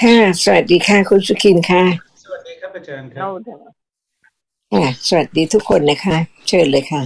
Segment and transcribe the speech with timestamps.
[0.00, 1.84] ค่ะ สวัสดีค่ะ คุณสุขินค่ะ
[2.22, 3.58] สวัสดีครับอาจารย์ครัเราบเถอะ
[4.72, 6.16] ค่ะสวัสดีทุกคนนะคะ
[6.48, 7.02] เชิญเลยค่ะ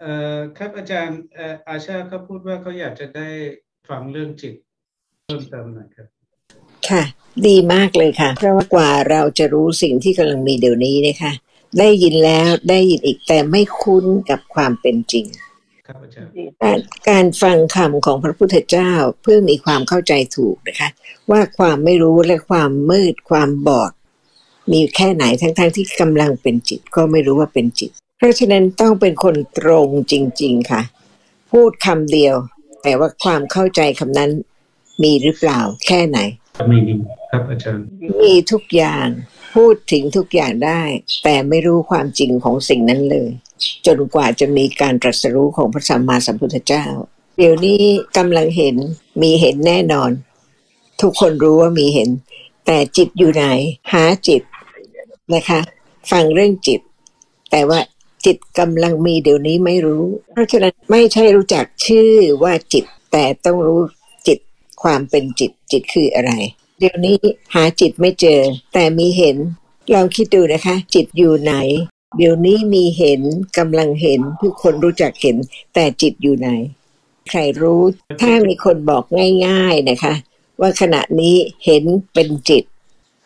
[0.00, 3.28] เอ่อครับอาจารย์เอ่ออาชาเขาพูดว่าเขาอยากจะได้
[3.88, 4.54] ฟังเรื่องจิต
[5.24, 6.06] เพิ่มเติมหน่อยครับ
[6.88, 7.02] ค่ะ
[7.46, 11.32] ดีมากเลยค่ะ เพราะว่ากว่าเราจะรู้สิ่งที่กำลังมีเดี๋ยวนี้นะคะ
[11.78, 15.26] ได้ยินแล้วได้ยินอีกแต่ไม่คุ้นกับความเป็นจริง
[15.86, 16.78] ครับอาจารย์ดีการ
[17.10, 18.92] การฟังคำของพระพุทธเจ้า
[19.22, 20.88] เพื่อมีความเข้าใจถูกนะคะ
[21.30, 23.92] ว่าความไม่รู้และความมืดความบอด
[24.72, 30.82] มีแค่ไหนทั้งๆที่กำลังเป็นจิตก็ไม่รู้ว่าเป็นจิต เพราะฉะนั้นต้องเป็นคนตรงจริง ๆค่ะ
[31.50, 32.34] พูดคำเดียว
[32.82, 34.30] แต่ว่าความเข้าใจคำนั้น
[35.02, 36.18] มีหรือเปล่าแค่ไหน
[36.72, 36.78] มี
[37.30, 39.06] ครับอาจารย์ดีมีทุกอย่าง
[39.54, 40.82] พูดถึงทุกอย่างได้
[41.24, 43.28] แต่ไม่รู้ความจริงของสิ่งนั้นเลย
[43.86, 46.84] จนกว่าจะมีการตรัสรู้ของพระสัมมาสัมพุทธเจ้า
[47.38, 47.80] เดี๋ยวนี้
[48.16, 48.76] กำลังเห็น
[49.22, 50.10] มีเห็นแน่นอน
[51.00, 52.10] ทุกคนรู้ว่ามีเห็น
[52.66, 53.44] แต่จิตอยู่ไหน
[53.92, 54.42] หาจิต
[55.34, 55.60] นะคะ
[56.10, 56.80] ฟังเรื่องจิต
[57.50, 57.80] แต่ว่า
[58.26, 62.12] จิตกำลังมีเดี๋ยวนี้ไม่รู้ เพราะฉะนั้นไม่ใช่รู้จักชื่อ
[62.42, 63.80] ว่าจิต แต่ต้องรู้
[64.26, 64.38] จิต
[64.82, 66.32] ความเป็นจิตจิตคืออะไร
[66.80, 67.16] เดี๋ยวนี้
[67.54, 68.40] หาจิตไม่เจอ
[68.74, 69.36] แต่มีเห็น
[69.94, 71.54] ลองคิดดูนะคะ จิตอยู่ไหน
[72.16, 73.20] เดี๋ยวนี้มีเห็น
[73.58, 75.36] กำลังเห็นทุกคนรู้จักเห็น
[75.74, 76.48] แต่จิตอยู่ไหน
[77.28, 77.80] ใครรู้
[78.20, 79.04] ถ้ามีคนบอก
[79.46, 80.14] ง่าย ๆนะคะ
[80.60, 81.82] ว่าขณะนี้เห็น
[82.14, 82.64] เป็นจิต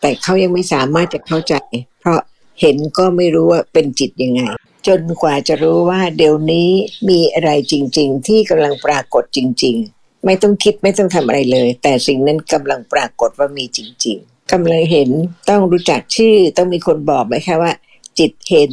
[0.00, 1.54] แต่เขายังไม่สามารถจะเข้าใจ
[2.00, 2.20] เพราะ
[2.60, 4.40] เห็นก็ไม่รู้ว่าเป็นจิตยังไง
[4.88, 6.68] จนกว่าจะรู้ว่าเดี๋ยวนี้
[7.08, 15.08] มีอะไรจริง ๆ ที่กำลังปรากฏจริง ๆ ไม่ต้องคิดไม่ต้องทำอะไรเลย แต่สิ่งนั้นกำลังปรากฏว่ามีจริง ๆกำลังเห็น
[15.50, 17.72] ต้องรู้จักชื่อต้องมีคนบอกไหมคะว่า
[18.20, 18.70] จิตเห็น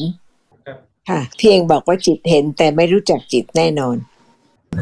[0.66, 0.78] ครับ
[1.10, 3.98] ค่ะ เพียงบอกว่าจิตเห็นแต่ไม่รู้จักจิตแน่นอน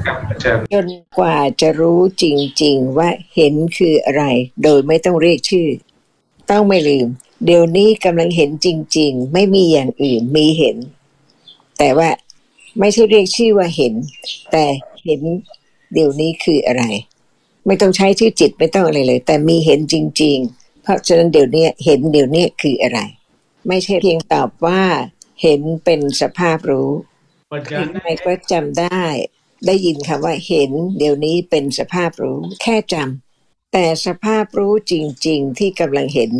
[0.06, 2.26] ครับอาจารย์จนกว่าจะรู้จ
[2.64, 4.24] ริง ๆ ว่าเห็นคืออะไร
[4.64, 5.68] โดยไม่ต้องเรียกชื่อ
[6.52, 7.08] ต้องไม่ลืม
[7.46, 10.78] เดี๋ยวนี้กำลังเห็นจริง ๆ ไม่มีอย่างอื่นมีเห็น
[11.78, 12.10] แต่ว่า
[12.80, 13.94] ไม่ใช่เรียกชื่อว่าเห็น
[14.52, 14.66] แต่
[15.06, 15.22] เห็น
[15.94, 16.84] เดี๋ยวนี้คืออะไร
[17.66, 23.00] ไม่ต้องใช้ชื่อจิตไม่ต้องอะไรเลย แต่มีเห็นจริง ๆ เพราะฉะนั้นเดี๋ยวนี้เห็นเดี๋ยวนี้คืออะไร
[23.68, 24.81] ไม่ใช่เพียงตอบว่า
[25.42, 26.92] เห็นเป็นสภาพรู้
[27.52, 29.03] ปัญใคญารใครก็จำได้
[29.66, 34.94] ได้ยินคำว่าเห็น เดี๋ยวนี้เป็นสภาพรู้ แค่จำแต่สภาพรู้จ
[35.28, 36.31] ริง ๆ ที่กำลังเห็น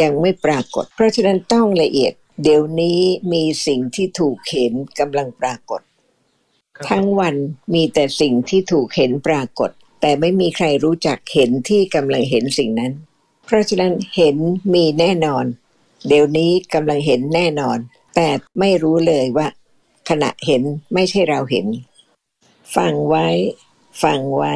[0.00, 3.00] ยังไม่ปรากฏ เพราะฉะนั้นต้องละเอียด เดี๋ยวนี้
[3.32, 5.80] มีสิ่งที่ถูกเห็นกำลังปรากฏ
[6.76, 7.34] ครับทั้งวัน
[7.74, 9.70] มีแต่สิ่งที่ถูกเห็นปรากฏ
[10.00, 12.92] แต่ไม่มีใครรู้จักเห็นที่กำลังเห็นสิ่งนั้น
[13.46, 14.36] เพราะฉะนั้นเห็น
[14.74, 15.44] มีแน่นอน
[16.08, 17.78] เดี๋ยวนี้กำลังเห็นแน่นอน
[18.16, 18.28] แต่
[18.60, 19.46] ไม่รู้เลยว่า
[20.10, 20.62] ขณะเห็น
[20.94, 21.66] ไม่ใช่เราเห็น
[22.76, 23.28] ฟังไว้
[24.02, 24.54] ฟังไว้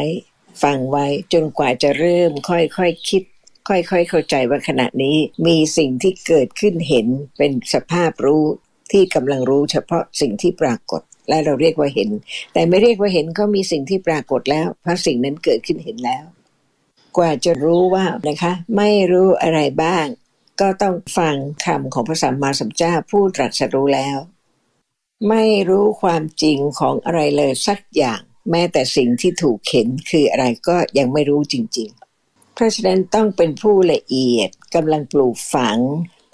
[0.62, 2.78] ฟังไว้จนกว่าจะเริ่มค่อยๆค
[3.09, 3.22] คิด
[3.69, 5.16] ค่อยๆ เข้าใจว่าขณะนี้
[5.47, 7.06] มีสิ่งที่เกิดขึ้นเห็น
[7.38, 8.44] เป็นสภาพรู้
[8.92, 12.10] ที่กำลังรู้เฉพาะสิ่งที่ปรากฏและเราเรียกว่าเห็น
[12.53, 16.25] แต่ไม่เรียกว่าเห็นก็มีสิ่งที่ปรากฏแล้ว เพราะสิ่งนั้นเกิดขึ้นเห็นแล้ว
[17.16, 20.06] กว่าจะรู้ว่านะคะ ไม่รู้อะไรบ้าง
[20.61, 24.19] ก็ต้องฟังคำของพระสัมมาสัมพุทธเจ้าผู้ตรัสรู้แล้ว
[25.29, 28.21] ไม่รู้ความจริงของอะไรเลยสักอย่าง
[28.51, 31.89] แม้แต่สิ่งที่ถูกเข็นคืออะไรก็ยังไม่รู้จริง
[32.23, 35.79] ๆ เพราะฉะนั้นต้องเป็นผู้ละเอียดกำลังปลูกฝัง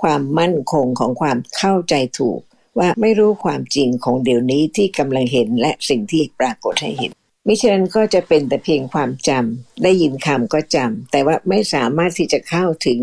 [0.02, 2.40] ความมั่นคงของความเข้าใจถูก
[2.78, 7.10] ว่าไม่รู้ความจริงของเดี๋ยวนี้ที่กำลังเห็นและสิ่งที่ปรากฏให้เห็น
[7.46, 13.00] มิฉะนั้นก็จะเป็นแต่เพียงความจำได้ยินคำก็จำแต่ว่าไม่สามารถที่จะเข้าถึง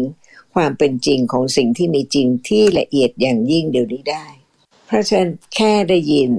[0.54, 4.26] ความเป็นจริงของสิ่งที่มีจริงที่ละเอียดอย่างยิ่งเดี๋ยวนี้ได้
[4.88, 6.32] เพราะฉะนั้นแค่ได้ยิน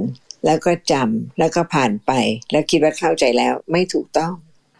[0.44, 2.12] แล้วก็จำแล้วก็ผ่านไป
[2.50, 4.34] แล้วคิดว่าเข้าใจแล้วไม่ถูกต้อง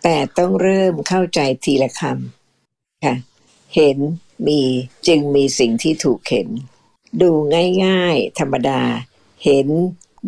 [0.05, 3.15] แต่ต้องเริ่มเข้าใจทีละคำค่ะ
[3.77, 3.99] เห็น
[4.47, 4.61] มี
[5.07, 6.49] จึงมีสิ่งที่ถูกเห็น
[7.23, 7.31] ดู
[7.85, 8.83] ง่ายๆ ธรรมดา
[9.45, 9.69] เห็น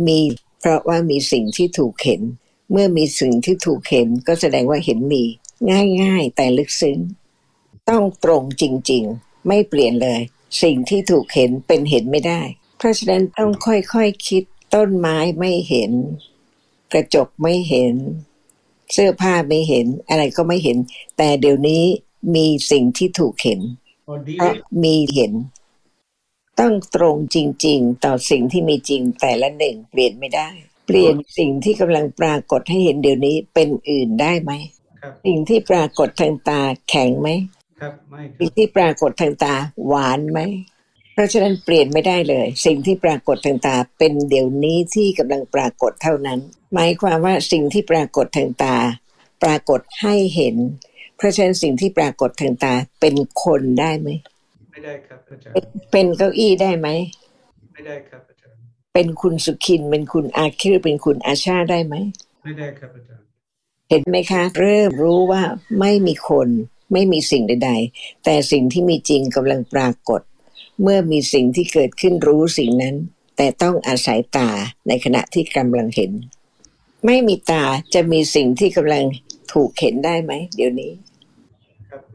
[0.06, 0.20] มี
[0.60, 2.22] เพราะว่ามีสิ่งที่ถูกเห็น
[2.70, 5.24] เมื่อมีสิ่งที่ถูกเห็นก็แสดงว่าเห็นมี
[6.02, 6.98] ง่ายๆ แต่ลึกซึ้ง
[7.90, 10.20] ต้องตรงจริง ๆ ไม่เปลี่ยนเลย
[10.62, 12.40] สิ่งที่ถูกเห็นเป็นเห็นไม่ได้
[12.78, 13.96] เพราะฉะนั้นต้องค่อยๆค
[14.28, 14.42] คิด
[14.74, 15.92] ต้นไม้ไม่เห็น
[16.92, 17.94] กระจกไม่เห็น
[18.92, 20.76] เสื้อผ้าไม่เห็น อะไรก็ไม่เห็น
[21.16, 21.82] แต่เดี๋ยวนี้
[22.34, 23.60] มีสิ่งที่ถูกเห็น
[24.06, 25.32] พอดีเพราะมีเห็น
[26.60, 27.36] ต้องตรงจ
[27.66, 30.48] ริง ๆ ต่อสิ่งที่มีจริงแต่ละหนึ่งเปลี่ยนไม่ได้
[30.86, 34.52] เปลี่ยนสิ่งที่กำลังปรากฏให้เห็นเดี๋ยวนี้เป็นอื่นได้ไหม
[35.02, 37.28] ครับสิ่งที่ปรากฏทางตาแข็งไหม
[37.80, 39.54] ครับไม่ครัสิ่บงที่ปรากฏทางตา
[39.86, 40.40] หวานไหม
[41.12, 46.38] เพราะฉะนั้นเปลี่ยนไม่ได้เลย สิ่งที่ปรากฏทางตาเป็นเดี๋ยวนี้ที่กำลังปรากฏเท่านั้น
[46.74, 48.76] หมายความว่าสิ่งที่ปรากฏทางตา
[49.42, 50.56] ปรากฏให้เห็น
[51.16, 54.08] เพราะฉะนั้นสิ่งที่ปรากฏทางตาเป็นคนได้ไหม
[54.72, 56.88] ไม่ได้ครับอาจารเป็นย์เป็นเก้าอี้ได้ไหม
[57.72, 58.58] ไม่ได้ครับอาจารย์
[58.94, 61.94] เป็นคุณสุขินเป็นคุณอาคิรเป็นคุณอาชาได้ไหม
[62.44, 63.24] ไม่ได้ครับอาจารย์
[63.90, 65.42] เห็นไหมคะ เริ่มรู้ว่า
[65.80, 66.48] ไม่มีคน
[66.92, 70.20] ไม่มีสิ่งใด ๆ แต่สิ่งที่มีจริงกำลังปรากฏ
[70.82, 72.96] เมื่อมีสิ่งที่เกิดขึ้นรู้สิ่งนั้น
[73.36, 74.50] แต่ต้องอาศัยตา
[74.88, 76.12] ในขณะที่กำลังเห็น
[77.06, 77.64] ไม่มีตา
[77.94, 79.04] จะมีสิ่งที่กำลัง
[79.52, 80.92] ถูกเห็นได้ไหมเดี๋ยวนี้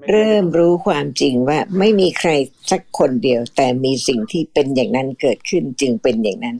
[0.09, 2.31] เริ่มรู้ความจริงว่าไม่มีใคร
[2.71, 6.57] สักคนเดียว แต่มีสิ่งที่เป็นอย่างนั้นเกิดขึ้นจึงเป็นอย่างนั้น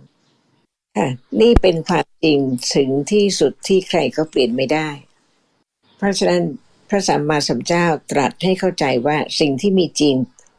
[0.97, 1.07] ค่ะ
[1.41, 2.39] นี่เป็นความจริง
[2.75, 4.89] ถึงที่สุดที่ใครก็เปลี่ยนไม่ได้
[5.97, 6.43] เพราะฉะนั้น
[6.89, 10.15] พระสัมมาสัมพุทธเจ้าตรัสให้เข้าใจว่าสิ่งที่มีจริง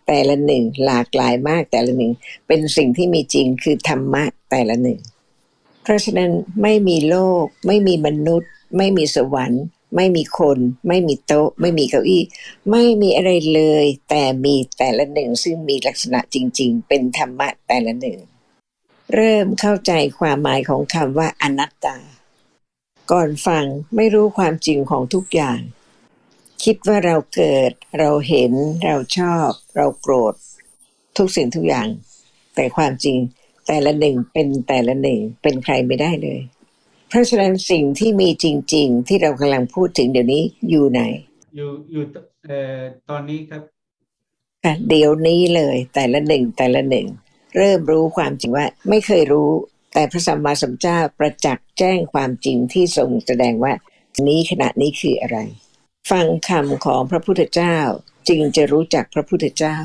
[0.07, 2.13] แต่ละหนึ่งหลากหลายมากแต่ละหนึ่ง
[2.47, 4.99] เป็นสิ่งที่มีจริงคือธรรมะแต่ละหนึ่ง
[5.83, 6.31] เพราะฉะนั้น
[6.63, 9.65] ไม่มีโลก ไม่มีมนุษย์ ไม่มีสวรรค์
[9.97, 12.23] ไม่มีคน ไม่มีโต๊ะ ไม่มีเก้าอี้
[12.71, 18.19] ไม่มีอะไรเลย แต่มีแต่ละหนึ่ง ซึ่งมีลักษณะจริง ๆ เป็นธรรมะแต่ละหนึ่ง
[19.15, 21.99] เริ่มเข้าใจความหมายของคำว่าอนัตตา
[23.11, 23.65] ก่อนฟัง
[23.97, 25.61] ไม่รู้ความจริงของทุกอย่าง
[26.65, 28.53] คิดว่าเราเกิด เราเห็น
[28.85, 30.35] เราชอบ เราโกรธ
[31.17, 31.89] ทุกสิ่งทุกอย่าง
[32.55, 33.17] แต่ความจริง
[33.67, 36.41] แต่ละหนึ่งเป็นแต่ละหนึ่งเป็นใครไม่ได้เลย
[37.09, 41.01] เพราะฉะนั้นสิ่งที่มีจริง ๆ ที่เรากำลังพูดถึงเดี๋ยวนี้อยู่ไหน
[41.57, 42.03] อยู่อยู่
[42.47, 42.79] เอ่อ
[43.09, 43.63] ตอนนี้ครับ
[44.65, 47.07] ค่ะเดี๋ยวนี้เลยแต่ละหนึ่งแต่ละหนึ่ง
[47.57, 49.51] เริ่มรู้ความจริงว่าไม่เคยรู้
[49.93, 53.73] แต่พระสัมมาสัมพุทธเจ้าประจักษ์แจ้งความจริงที่ทรงแสดงว่า
[54.27, 55.39] นี้ขณะนี้คืออะไร
[56.11, 57.77] ฟังคำของพระพุทธเจ้า
[58.29, 59.77] จึงจะรู้จักพระพุทธเจ้า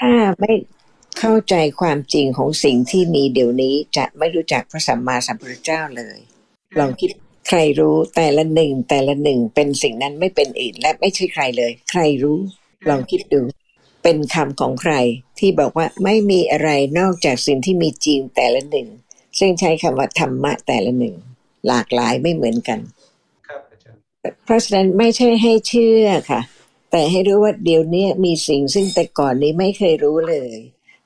[0.00, 0.52] ถ้าไม่
[1.18, 6.18] เข้าใจความจริงของสิ่งที่มีเดี๋ยวนี้จะไม่รู้จักพระสัมมาสัมพุทธเจ้าเลย
[6.78, 7.10] ลองคิด
[7.48, 12.38] ใครรู้แต่ละหนึ่งแต่ละหนึ่งเป็นสิ่งนั้นไม่เป็นอื่นและไม่ใช่ใครเลย ใครรู้
[12.88, 13.40] ลองคิดดู
[14.02, 14.94] เป็นคำของใคร
[15.38, 18.88] ที่บอกว่าไม่มีอะไรนอกจากสิ่งที่มีจริงแต่ละหนึ่ง
[19.38, 21.14] ซึ่งใช้คำว่าธรรมะแต่ละหนึ่ง
[21.68, 22.78] หลากหลายไม่เหมือนกัน
[23.46, 24.00] ครับอาจารย์
[24.44, 26.40] เพราะฉะนั้นไม่ใช่ให้เชื่อค่ะ
[26.90, 30.52] แต่ให้รู้ว่าเดี๋ยวนี้มีสิ่งซึ่งแต่ก่อนนี้ไม่เคยรู้เลย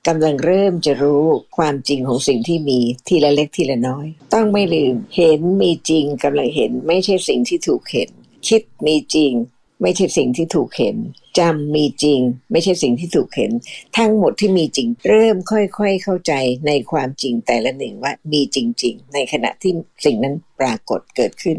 [0.07, 1.23] กำลังเริ่มจะรู้
[1.57, 8.09] ความจริงของสิ่งที่มีทีละเล็กทีละน้อย ต้องไม่ลืมเห็นมีจริงกำลังเห็น ไม่ใช่สิ่งที่ถูกเห็น
[8.47, 9.33] คิดมีจริง
[9.81, 10.97] ไม่ใช่สิ่งที่ถูกเห็น
[11.39, 12.19] จำมีจริง
[12.51, 13.51] ไม่ใช่สิ่งที่ถูกเห็น
[13.97, 16.33] ทั้งหมดที่มีจริง เริ่มค่อยๆเข้าใจ
[16.67, 19.73] ในความจริงแต่ละหนึ่งว่ามีจริง ๆ ในขณะที่
[20.05, 21.57] สิ่งนั้นปรากฏเกิดขึ้น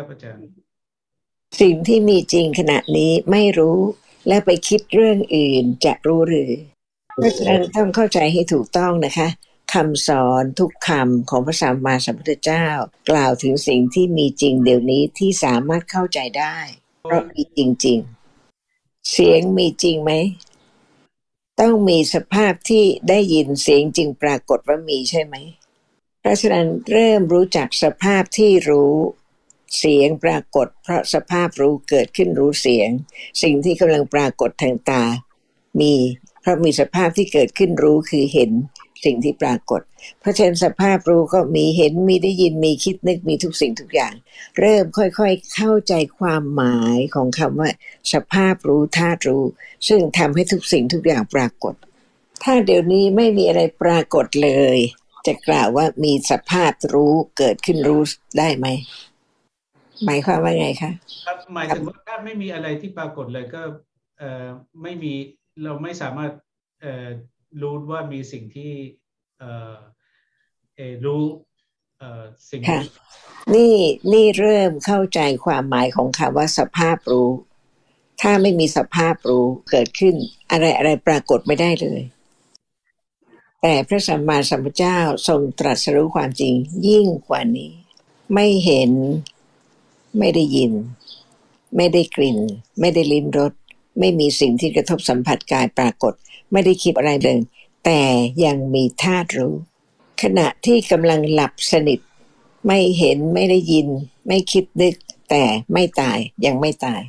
[0.00, 0.48] ครับอาจารย์
[1.60, 3.78] สิ่งที่มีจริงขณะนี้ไม่รู้
[4.28, 6.52] และไปคิดเรื่องอื่นจะรู้หรือ
[7.16, 9.28] เพราะฉะนั้นต้องเข้าใจให้ถูกต้องนะคะ
[9.72, 12.66] คำสอนทุกคำของพระสัมมาสัมพุทธเจ้า
[13.10, 16.56] กล่าวถึงสิ่งที่มีจริงเดี๋ยวนี้ที่สามารถเข้าใจได้
[17.02, 17.98] เพราะมีจริง
[18.54, 20.12] ๆ เสียงมีจริงไหม
[21.60, 25.36] ต้องมีสภาพที่ได้ยินเสียงจริงปรากฏว่ามีใช่ไหม
[26.20, 28.94] เพราะฉะนั้นเริ่มรู้จักสภาพที่รู้
[29.78, 32.88] เสียงปรากฏ เพราะสภาพรู้เกิดขึ้นรู้เสียง
[33.42, 35.04] สิ่งที่กำลังปรากฏทางตา
[35.80, 35.94] มี
[36.40, 38.50] เพราะมีสภาพที่เกิดขึ้นรู้คือเห็น
[39.04, 39.80] สิ่งที่ปรากฏ
[40.20, 44.14] เพราะฉะนั้นสภาพรู้ก็มีเห็นมีได้ยินมีคิดนึกมีทุกสิ่งทุกอย่าง
[44.58, 47.70] เริ่มค่อยๆเข้าใจความหมายของคำว่า
[48.12, 49.44] สภาพรู้ธาตุรู้
[49.88, 51.74] ซึ่งทำให้ทุกสิ่งทุกอย่างปรากฏ
[52.42, 54.78] ถ้าเดี๋ยวนี้ไม่มีอะไรปรากฏเลย
[55.26, 58.00] จะกล่าวว่ามีสภาพรู้เกิดขึ้นรู้
[58.38, 58.66] ได้ไหม
[60.06, 60.90] หมายความว่าไงคะ
[61.26, 63.62] ครับหมายถึงว่าถ้าไม่มีอะไรที่ปรากฏเลยก็
[64.18, 64.46] เอ่อ
[64.82, 65.12] ไม่มี
[65.62, 66.32] เราไม่สามารถ
[66.80, 67.06] เอ่อ
[67.60, 68.72] รู้ว่ามีสิ่งที่
[69.38, 69.74] เอ่อ
[70.76, 71.22] เอ่อรู้
[71.98, 72.90] เอ่อสิ่งค่ะที่
[73.54, 73.74] นี่
[74.12, 77.30] นี่เริ่มเข้าใจความหมายของคำว่าสภาพรู้
[78.22, 80.14] ถ้าไม่มีสภาพรู้เกิดขึ้น
[80.50, 82.00] อะไรอะไรปรากฏไม่ได้เลย
[83.62, 86.54] แต่พระสัมมาสัมพุทธเจ้าทรงตรัสรู้ความจริง
[86.88, 87.72] ยิ่งกว่านี้
[88.34, 88.90] ไม่เห็น
[90.18, 90.72] ไม่ได้ยิน
[91.76, 92.38] ไม่ได้กลิ่น
[92.80, 93.52] ไม่ได้ลิ้มรส
[93.98, 96.14] ไม่มีสิ่งที่กระทบสัมผัสกายปรากฏ
[96.52, 97.38] ไม่ได้คิดอะไรเลย
[97.84, 98.00] แต่
[98.44, 99.54] ยังมีธาตุรู้
[100.22, 102.00] ขณะที่กำลังหลับสนิท
[102.66, 103.88] ไม่เห็นไม่ได้ยิน
[104.26, 104.94] ไม่คิดนึก
[105.30, 107.02] แต่ไม่ตายยังไม่ตาย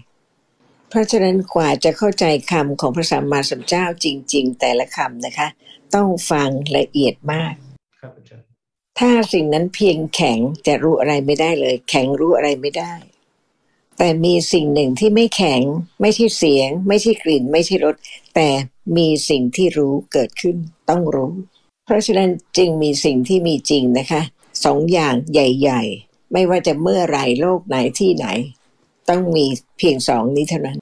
[0.90, 5.48] เพราะฉะนั้นกว่าจะเข้าใจคำของพระสัมมาสัมพุทธเจ้าจริง ๆ แต่ละคำนะคะ
[5.96, 7.54] ต้องฟังละเอียดมาก
[8.00, 8.41] ครับอาจาร
[9.06, 12.94] ถ้าสิ่งนั้นเพียงแข็งจะรู้อะไรไม่ได้เลย แข็งรู้อะไรไม่ได้
[13.98, 15.62] แต่มีสิ่งหนึ่งที่ไม่แข็ง
[16.02, 17.96] ไม่ใช่เสียง ไม่ใช่กลิ่น ไม่ใช่รส
[18.36, 18.48] แต่
[18.98, 20.56] มีสิ่งที่รู้เกิดขึ้น
[20.90, 21.32] ต้องรู้
[21.86, 24.22] เพราะฉะนั้นจึงมีสิ่งที่มีจริงนะคะ
[24.66, 28.26] สองอย่างใหญ่ ๆ ไม่ว่าจะเมื่อไหรโลกไหนที่ไหน
[29.10, 29.46] ต้องมี
[29.78, 30.78] เพียงสองนี้เท่านั้น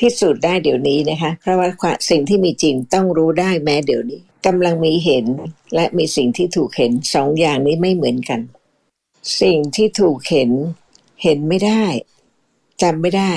[0.00, 1.68] พิสูจน์ได้เดี๋ยวนี้นะคะ เพราะว่า
[2.10, 5.26] สิ่งที่มีจริงต้องรู้ได้แม้เดี๋ยวนี้กำลังมีเห็น
[5.74, 8.40] และมีสิ่งที่ถูกเห็นสองอย่างนี้ไม่เหมือนกัน
[9.40, 10.50] สิ่งที่ถูกเห็น
[11.22, 11.84] เห็นไม่ได้
[12.82, 13.32] จำไม่ได้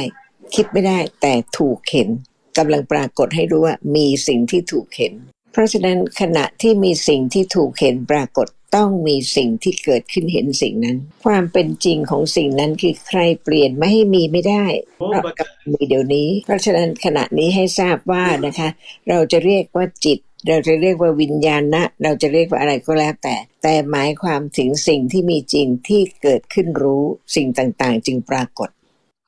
[0.55, 2.09] คิดไม่ได้ แต่ถูกเห็น
[2.57, 5.13] กำลังปรากฏให้รู้ว่ามีสิ่งที่ถูกเห็น
[5.51, 14.65] เพราะฉะนั้นขณะที่มีสิ่งที่ถูกเห็นปรากฏ ต้องมีสิ่งที่เกิดขึ้นเห็นสิ่งนั้น ความเป็นจริงของสิ่งนั้นคือใครเปลี่ยนไม่ให้มีไม่ได้
[14.95, 18.69] เพราะกำลังมีเดี๋ยวนี้ เพราะฉะนั้นขณะนี้ให้ทราบว่านะคะ
[19.09, 27.03] เราจะเรียกว่าจิต เราจะเรียกว่าวิญญาณนะ เราจะเรียกว่าอะไรก็แล้วแต่ แต่หมายความถึงสิ่งที่มีจริงที่เกิดขึ้นรู้
[27.35, 28.69] สิ่งต่างๆ จึงปรากฏ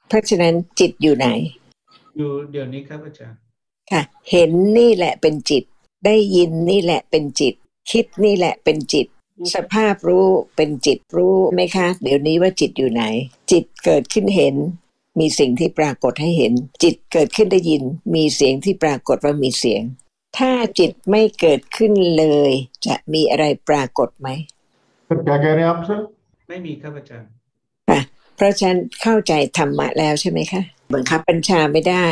[0.08, 1.28] เพราะฉะนั้นจิตอยู่ไหน
[2.18, 3.38] อยู่เดี๋ยวนี้ครับอาจารย์
[3.92, 5.64] ค่ะ เห็นนี่แหละเป็นจิต
[6.06, 7.54] ได้ยินนี่แหละเป็นจิต
[7.92, 9.08] คิดนี่แหละเป็นจิต
[9.56, 13.04] สภาพรู้เป็นจิตรู้ไหมคะ เดี๋ยวนี้ว่าจิตอยู่ไหน
[13.52, 14.56] จิตเกิดขึ้นเห็น
[15.20, 17.84] มีสิ่งที่ปรากฏให้เห็น จิตเกิดขึ้นได้ยิน
[18.16, 19.82] มีเสียงที่ปรากฏว่ามีเสียง
[20.38, 22.52] ถ้าจิตไม่เกิดขึ้นเลย
[22.88, 24.30] จะมีอะไรปรากฏไหม
[26.50, 27.30] ไม่มีครับอาจารย์
[27.90, 28.00] ค่ะ
[28.36, 30.62] เพราะฉันเข้าใจธรรมะแล้วใช่ไหมคะ
[30.94, 32.08] บังคับบัญชาไม่ได้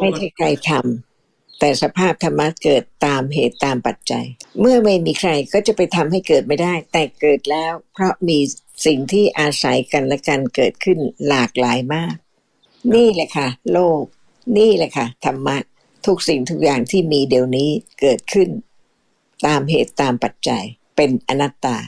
[0.00, 1.15] ไม่ใช่ใครทำ
[1.60, 4.26] แต่สภาพธรรมะเกิดตามเหตุตามปัจจัย
[4.60, 8.38] เมื่อไม่มีใครก็จะไปทำให้เกิดไม่ได้ แต่เกิดแล้ว เพราะมี
[8.86, 10.98] สิ่งที่อาศัยกันและกันเกิดขึ้น
[11.28, 12.14] หลากหลายมาก
[12.94, 14.02] นี่แหละค่ะ โลก
[14.58, 15.56] นี่แหละค่ะธรรมะ
[16.06, 17.70] ทุกสิ่งทุกอย่างที่มีเดี๋ยวนี้
[18.00, 18.48] เกิดขึ้น
[19.46, 20.64] ตามเหตุตามปัจจัย
[20.96, 21.78] เป็นอนัตตา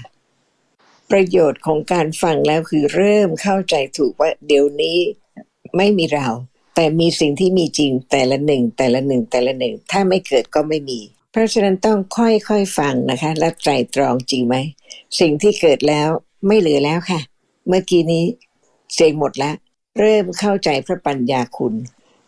[1.11, 4.99] ประโยชน์ของการฟังแล้วคือเริ่มเข้าใจถูกว่าเดี๋ยวนี้
[5.77, 6.29] ไม่มีเรา
[6.81, 11.01] แต่มีสิ่งที่มีจริงแต่ละหนึ่งแต่ละหนึ่งแต่ละหนึ่ง ถ้าไม่เกิดก็ไม่มี
[11.33, 14.57] เพราะฉะนั้นต้องค่อยๆฟังนะคะ และไตรตรองจริงไหม
[15.21, 16.09] สิ่งที่เกิดแล้ว
[16.47, 17.21] ไม่เหลือแล้วค่ะ
[17.69, 18.25] เมื่อกี้นี้
[18.95, 19.55] เสียงหมดแล้ว
[19.99, 21.75] เริ่มเข้าใจพระปัญญาคุณ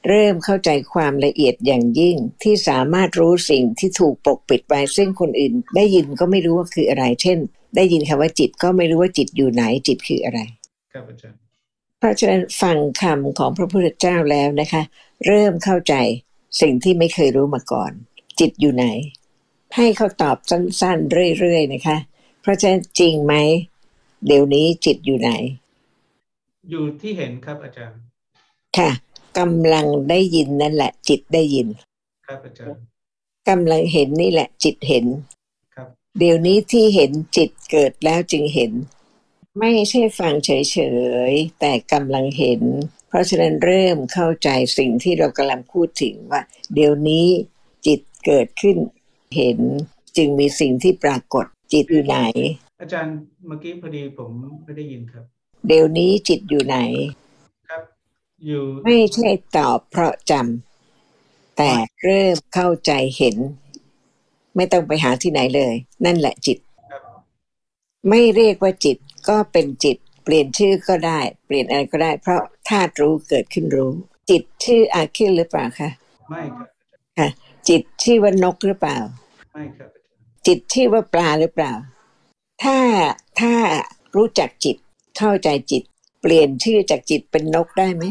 [0.09, 7.39] เริ่มเข้าใจความละเอียดอย่างยิ่งที่สามารถรู้สิ่งที่ถูกปกปิดไว้ซึ่งคนอื่น ได้ยินก็ไม่รู้ว่าคืออะไร เช่น
[7.77, 10.41] ได้ยินคำว่าจิตก็ไม่รู้ว่าจิตอยู่ไหนจิตคืออะไร
[10.93, 11.50] ครับอาจารย์
[12.01, 14.83] เพราะฉะนั้นฟังคำของพระพุทธเจ้าแล้วนะคะ
[15.27, 15.95] เริ่มเข้าใจ
[16.61, 17.93] สิ่งที่ไม่เคยรู้มาก่อน
[18.41, 18.87] จิตอยู่ไหน
[19.77, 21.97] ให้เขาตอบสั้นๆ เรื่อยๆนะคะ
[22.41, 23.35] เพราะฉะนั้นจริงไหม
[24.27, 25.31] เดี๋ยวนี้จิตอยู่ไหน
[26.71, 27.99] อยู่ที่เห็นครับอาจารย์
[28.77, 28.91] ค่ะ
[29.39, 31.67] กำลังได้ยินนั่นแหละ จิตได้ยิน
[32.27, 32.83] ครับอาจารย์
[33.49, 35.07] กำลังเห็นนี่แหละ จิตเห็น
[35.75, 35.89] ครับ
[36.19, 38.73] เดี๋ยวนี้ที่เห็นจิตเกิดแล้วจึงเห็น
[39.61, 40.51] ไม่ใช่ฟังเฉ
[41.31, 42.63] ยๆ แต่กำลังเห็น
[43.09, 44.49] เพราะฉะนั้นเริ่มเข้าใจ
[44.79, 46.41] สิ่งที่เรากำลังพูดถึงว่า
[46.75, 47.27] เดี๋ยวนี้
[47.87, 48.77] จิตเกิดขึ้น
[49.37, 49.59] เห็น
[50.17, 52.19] จึงมีสิ่งที่ปรากฏจิตอยู่ไหน
[52.81, 53.15] อาจารย์
[53.47, 54.31] เมื่อกี้พอดีผม
[54.65, 55.25] ไม่ได้ยินครับ
[55.67, 56.79] เดี๋ยวนี้จิตอยู่ไหน
[57.69, 57.83] ครับ
[58.47, 61.71] อยู่ไม่ใช่ตอบเพราะจำแต่
[62.03, 63.37] เริ่มเข้าใจเห็น
[64.57, 65.73] ไม่ต้องไปหาที่ไหนเลย
[66.05, 66.59] นั่นแหละจิต
[68.09, 68.97] ไม่เรียกว่าจิต
[69.29, 73.93] ก็เป็นจิต เปลี่ยนชื่อก็ได้ เปลี่ยนอะไรก็ได้ เพราะธาตุรู้เกิดขึ้นรู้
[74.31, 75.91] จิตชื่ออาคิลหรือเปล่าคะ
[76.31, 76.69] ไม่ครับ
[77.19, 77.29] ค่ะ
[77.69, 78.99] จิตชื่อว่านกหรือเปล่า
[79.55, 79.91] ไม่ครับ
[80.47, 81.73] จิตชื่อว่าปลาหรือเปล่า
[82.63, 82.77] ถ้า
[83.41, 83.53] ถ้า
[84.17, 84.77] รู้จักจิต
[85.19, 85.83] เข้าใจจิต
[86.23, 88.05] เปลี่ยนชื่อจากจิตเป็นนกได้ไหม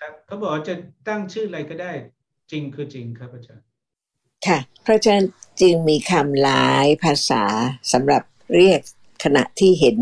[0.00, 0.74] ครับเขาบอกจะ
[1.08, 1.92] ตั้งชื่ออะไรก็ได้
[2.50, 3.64] จริงคือจริงครับอาจารย์
[4.46, 5.26] ค่ะเพราะฉะนั้น
[5.60, 7.44] จึงมีคำหลายภาษา
[7.92, 8.22] สำหรับ
[8.56, 8.80] เรียก
[9.24, 9.96] ขณะที่เห็น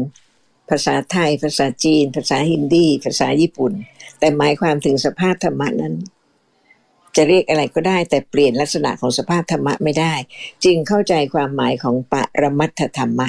[0.70, 3.72] ภาษาไทย ภาษาจีน ภาษาฮินดี ภาษาญี่ปุ่น
[4.18, 5.94] แต่หมายความถึงสภาพธรรมะนั้น
[7.16, 10.14] จะเรียกอะไรก็ได้ แต่เปลี่ยนลักษณะของสภาพธรรมะไม่ได้
[10.64, 13.28] จึงเข้าใจความหมายของปรมัตถธรรมะ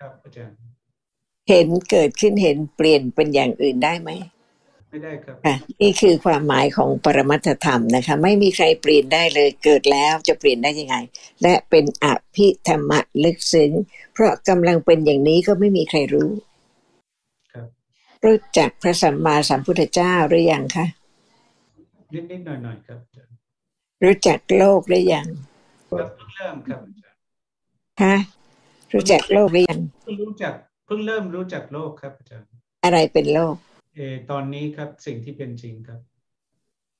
[0.00, 0.56] ครับอาจารย์
[1.48, 4.10] เห็นเกิดขึ้นเห็นเปลี่ยนเป็นอย่างอื่นได้ไหม
[4.94, 5.36] ไม่ได้ครับ
[5.82, 10.96] นี่คือความหมายของปรมัตธรรมนะคะ ไม่มีใครเปลี่ยนได้เลยเกิดแล้วจะเปลี่ยนได้ยังไง
[11.42, 13.70] และเป็นอภิธรรมะลึกซึ้ง
[14.12, 16.30] เพราะกำลังเป็นอย่างนี้ก็ไม่มีใครรู้
[18.24, 20.86] รู้จักพระสัมมาสัมพุทธเจ้าหรือยังคะ
[22.14, 22.98] นิดๆหน่อยๆครับ
[24.04, 25.26] รู้จักโลกหรือยัง
[25.88, 26.80] เพิ่งเริ่มครับ
[28.02, 28.16] ฮะ
[28.92, 30.54] รู้จักโลกหรือยังเพิ่งรู้จัก
[30.86, 32.46] เพิ่งเริ่มรู้จักโลกครับอาจารย์
[32.84, 33.56] อะไรเป็นโลก
[33.94, 36.00] เออตอนนี้ครับสิ่งที่เป็นจริงครับ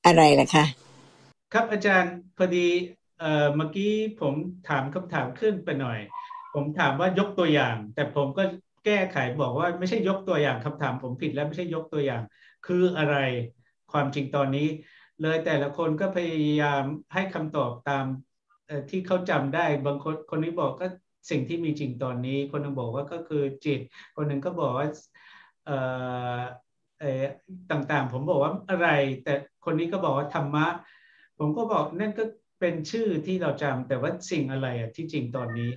[0.05, 0.65] อะไรล่ะคะ
[1.53, 2.67] ครับอาจารย์พอดี
[3.19, 4.33] เอ่อเมื่อกี้ผม
[4.69, 5.99] ถามคำถามขึ้นไปหน่อย
[6.53, 8.43] ผมถามว่ายกตัวอย่าง แต่ผมก็
[8.85, 12.21] แก้ไขบอกว่าไม่ใช่ยกตัวอย่างคำถาม ผมผิดแล้วไม่ใช่ยกตัวอย่าง
[12.67, 13.15] คืออะไร
[13.91, 14.67] ความจริงตอนนี้
[15.21, 16.83] เลยแต่ละคนก็พยายาม
[17.13, 18.05] ให้คำตอบตาม
[18.89, 20.87] ที่เขาจำได้บางคนคนนี้บอกก็
[21.29, 23.79] สิ่งที่มีจริงตอนนี้ คนนึงบอกว่าก็คือจิต
[24.15, 24.87] คนหนึ่งก็บอกว่า
[25.65, 26.41] เออ
[27.71, 28.87] ต่างๆ ผมบอกว่าอะไร
[29.23, 29.33] แต่
[29.65, 30.65] คนนี้ก็บอกว่าธรรมะ
[31.39, 32.23] ผมก็บอกนั่นก็
[32.59, 35.69] เป็นชื่อที่เราจำแต่ว่าสิ่งอะไรอะที่จริงตอนนี้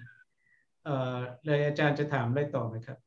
[0.84, 2.98] เอ่อเลยอาจารย์จะถามอะไรต่อไหมครับ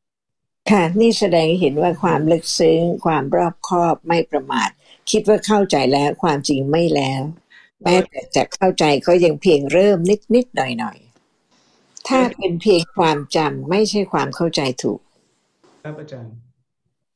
[0.72, 4.70] ค่ะนี่แสดงให้เห็นว่าความลึกซึ้ง ความรอบคอบไม่ประมาท
[5.12, 7.22] คิดว่าเข้าใจแล้วความจริงไม่แล้ว
[7.84, 15.00] แม้แต่จะเข้าใจก็ยังเพียงเริ่มนิดนิดๆหน่อยหน่อยๆถ้าเป็นเพียงความจำไม่ใช่ความเข้าใจถูก
[15.84, 16.34] ครับอาจารย์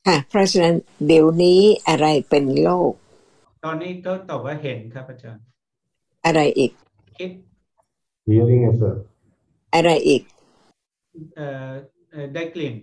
[0.06, 0.74] ค่ะเพราะฉะนั้น
[1.06, 2.92] เดี๋ยวนี้อะไรเป็นโลก
[3.64, 5.44] ตอนนี้ก็ตอบว่าเห็นครับอาจารย์
[6.24, 6.72] อะไรอีก
[7.16, 7.30] คิด
[8.28, 8.92] Hearing is a
[9.74, 10.22] อะไรอีก
[11.36, 11.70] เอ่อ
[12.10, 12.74] เอ่อได้กลิ่น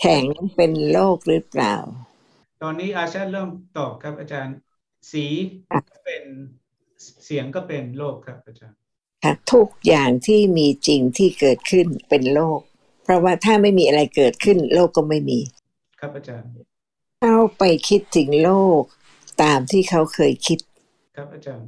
[0.00, 0.24] แข็ง
[0.54, 1.74] เป็นโลกหรือเปล่า
[2.62, 4.56] ตอนนี้อาชาเริ่มตอบครับอาจารย์
[5.12, 5.24] สี
[5.70, 6.24] ค่ะก็เป็น
[7.24, 8.78] เสียงก็เป็นโลกครับอาจารย์
[9.22, 12.60] ค่ะทุกอย่างที่มีจริงที่เกิดขึ้นเป็นโลก
[13.04, 15.38] เพราะว่าถ้าไม่มีอะไรเกิดขึ้น โลกก็ไม่มี
[16.00, 16.48] ครับอาจารย์
[17.22, 18.50] เขาไปคิดถึงโล
[18.80, 18.82] ก
[19.42, 20.58] ตามที่เขาเคยคิด
[21.16, 21.66] ครับอาจารย์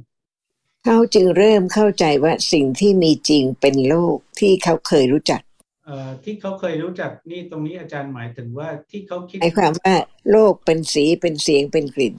[0.85, 5.41] เขาจึงเริ่มเข้าใจว่าสิ่งที่มีจริงเป็นโลกที่เขาเคยรู้จัก
[5.85, 9.95] เอ่อที่เขาเคยรู้จักนี่ตรงนี้อาจารย์หมายถึงว่าที่เขาคิดหมายความว่า
[10.31, 12.15] โลกเป็นสีเป็นเสียงเป็นกลิ่น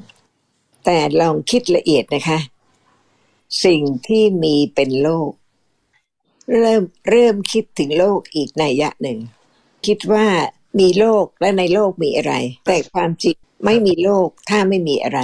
[0.84, 2.38] แต่ลองคิดละเอียดนะคะ
[3.64, 5.30] สิ่งที่มีเป็นโลก
[6.58, 9.18] เริ่มเริ่มคิดถึงโลกอีกนัยยะหนึ่ง
[9.86, 10.26] คิดว่า
[10.78, 12.34] มีโลกและในโลกมีอะไร
[12.66, 15.20] แต่ความจริงไม่มีโลกถ้าไม่มีอะไร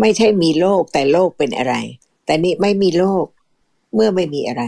[0.00, 1.74] ไม่ใช่มีโลกแต่โลกเป็นอะไร
[2.24, 3.24] แต่นี่ไม่มีโลก
[3.94, 4.62] เมื่อไม่มีอะไร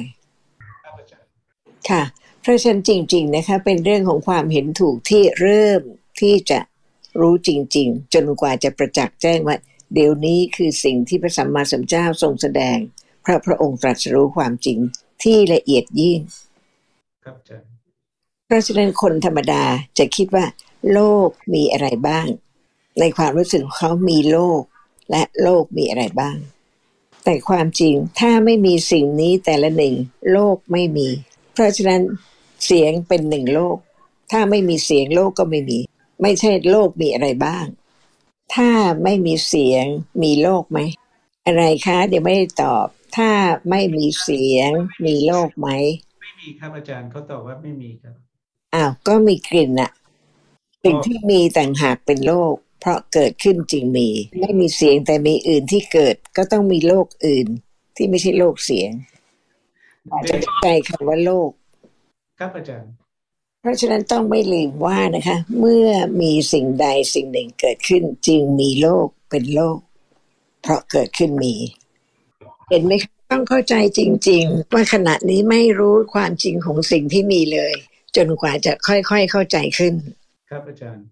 [1.91, 2.03] ค่ะ
[2.41, 5.83] เพราะฉันจริง ๆ นะคะ เป็นเรื่องของความเห็นถูกที่เริ่ม
[6.21, 6.59] ที่จะ
[7.21, 9.57] รู้จริง ๆ จนกว่าจะประจักษ์แจ้งว่า
[9.95, 12.77] เดี๋ยวนี้คือสิ่งที่พระสัมมาสัมพุทธเจ้าทรงแสดง
[13.25, 14.79] พระพระองค์ตรัสรู้ความจริง
[15.23, 16.21] ที่ละเอียดยิ่ง
[17.25, 17.72] ครับอาจารย์
[18.53, 19.63] ราะฉะนั้นคนธรรมดา
[19.99, 20.45] จะคิดว่า
[20.93, 22.27] โลกมีอะไรบ้าง
[23.01, 24.63] ในความรู้สึกเขามีโลก
[25.11, 26.37] และโลกมีอะไรบ้าง
[27.25, 29.95] แต่ความจริงถ้าไม่มีสิ่งนี้แต่ละหนึ่ง
[30.33, 31.09] โลกไม่มี
[31.53, 32.03] เพราะฉะนั้น
[32.65, 33.77] เสียงเป็นหนึ่งโลก
[34.33, 35.79] ถ้าไม่มีเสียงโลกก็ไม่มี
[36.23, 37.67] ไม่ใช่โลกมีอะไรบ้าง
[38.55, 38.71] ถ้า
[39.05, 39.85] ไม่มีเสียง
[40.23, 40.79] มีโลกไหม
[41.47, 42.87] อะไรคะเดี๋ยวไม่ได้ตอบ
[43.17, 43.31] ถ้า
[43.71, 44.71] ไม่มีเสียง
[45.07, 45.69] มีโลกไหม
[46.23, 48.15] ไม่มีครับอาจารย์เขาตอบว่าไม่มีครับ
[48.75, 49.91] อ้าวก็มีกลิ่นอะ
[50.85, 54.09] สิ่งที่มีต่างหากเป็นโลกเพราะเกิดขึ้นจึงมี
[54.41, 57.47] ไม่มีเสียงแต่มีอื่นที่เกิดก็ต้องมีโลกอื่น
[57.97, 58.91] ที่ไม่ใช่โลกเสียง
[60.11, 61.51] อาจจะเข้าใจคำว่าโลก
[62.39, 62.91] ครับอาจารย์
[63.61, 65.89] เพราะฉะนั้นต้องไม่ลืมว่านะคะ เมื่อ
[66.21, 69.79] มีสิ่งใดสิ่งหนึ่งเกิดขึ้น จึงมีโลกเป็นโลก
[70.63, 71.55] เพราะเกิดขึ้นมี
[72.71, 77.75] เห็นไหมคะต้องเข้าใจจริง ๆ ว่าขณะนี้ไม่รู้ความจริงของสิ่งที่มีเลย
[78.17, 79.95] จนกว่าจะค่อยๆเข้าใจขึ้น
[80.51, 81.05] ครับอาจารย์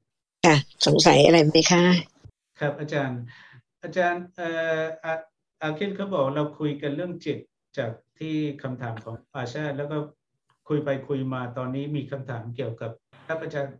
[0.47, 1.85] ค่ะสงสัยอะไรไหมคะ
[2.61, 3.19] ครับอาจารย์
[3.83, 4.49] อาจารย์เอ่
[4.81, 5.13] ออา
[5.63, 7.39] อาคินเขาบอกเราคุยกันเรื่องจิต
[7.79, 9.97] จากที่คำถามของอาชาติแล้วก็
[10.69, 12.91] คุยไปคุยมาตอนนี้มีคำถามเกี่ยวกับ
[13.27, 13.73] ครับอาจารย์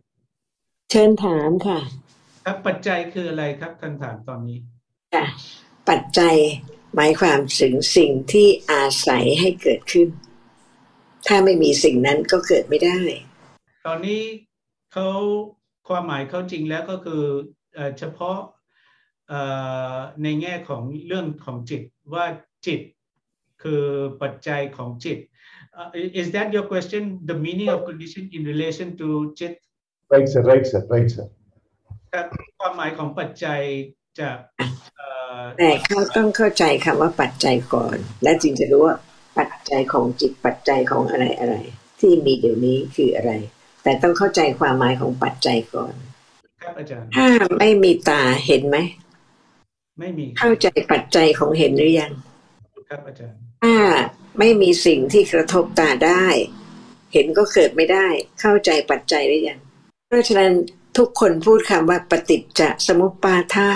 [0.91, 1.79] เชิญถามค่ะ
[2.45, 4.59] ครับปัจจัยคืออะไรครับคำถามตอนนี้
[5.13, 5.25] ค่ะ
[5.89, 6.35] ปัจจัย
[6.95, 10.07] หมายความถึงสิ่งที่อาศัยให้เกิดขึ้น
[11.27, 12.99] ถ้าไม่มีสิ่งนั้นก็เกิดไม่ได้
[13.85, 14.21] ตอนนี้
[14.93, 15.09] เขา
[15.87, 17.23] ความหมายเขาจริงแล้วก็คือ
[17.75, 18.37] เอ่อเฉพาะ
[19.29, 19.41] เอ่
[19.93, 21.81] อในแง่ของเรื่องของจิต
[22.13, 22.25] ว่า
[22.67, 22.81] จิต
[23.63, 23.83] คือ
[24.21, 25.19] ปัจจัยของจิต
[25.79, 25.89] Uh,
[26.21, 29.07] is that your question the meaning of condition in relation to
[29.39, 29.53] จิต
[30.13, 31.25] right, sir, right, sir, right, sir.
[32.13, 32.25] ครับ
[32.59, 33.61] ความหมายของปัจจัย
[34.19, 34.37] จาก
[34.97, 35.07] เอ่
[35.39, 38.95] อแต่เขาต้องเข้าใจคำว่าปัจจัยก่อน และจึงจะรู้ว่า
[39.37, 41.55] ปัจจัยของจิตปัจจัยของอะไรอะไร
[41.99, 43.31] ที่มีเดี๋ยวนี้คืออะไร
[43.83, 45.93] แต่ต้องเข้าใจความหมายของปัจจัยก่อน
[46.63, 47.27] ครับอาจารย์ถ้า
[47.59, 48.77] ไม่มีตาเห็นไหม
[49.99, 52.11] ไม่มีเข้าใจปัจจัยของเห็นหรือยัง
[52.89, 53.75] ครับอาจารย์ถ้า
[54.39, 56.25] ไม่มีสิ่งที่กระทบตาได้
[57.13, 58.07] เห็นก็เกิดไม่ได้
[58.41, 59.59] เข้าใจปัจจัยหรือยัง
[60.07, 60.51] เพราะฉะนั้น
[60.97, 63.69] ทุกคนพูดคำว่าปฏิจจสมุปบาทะ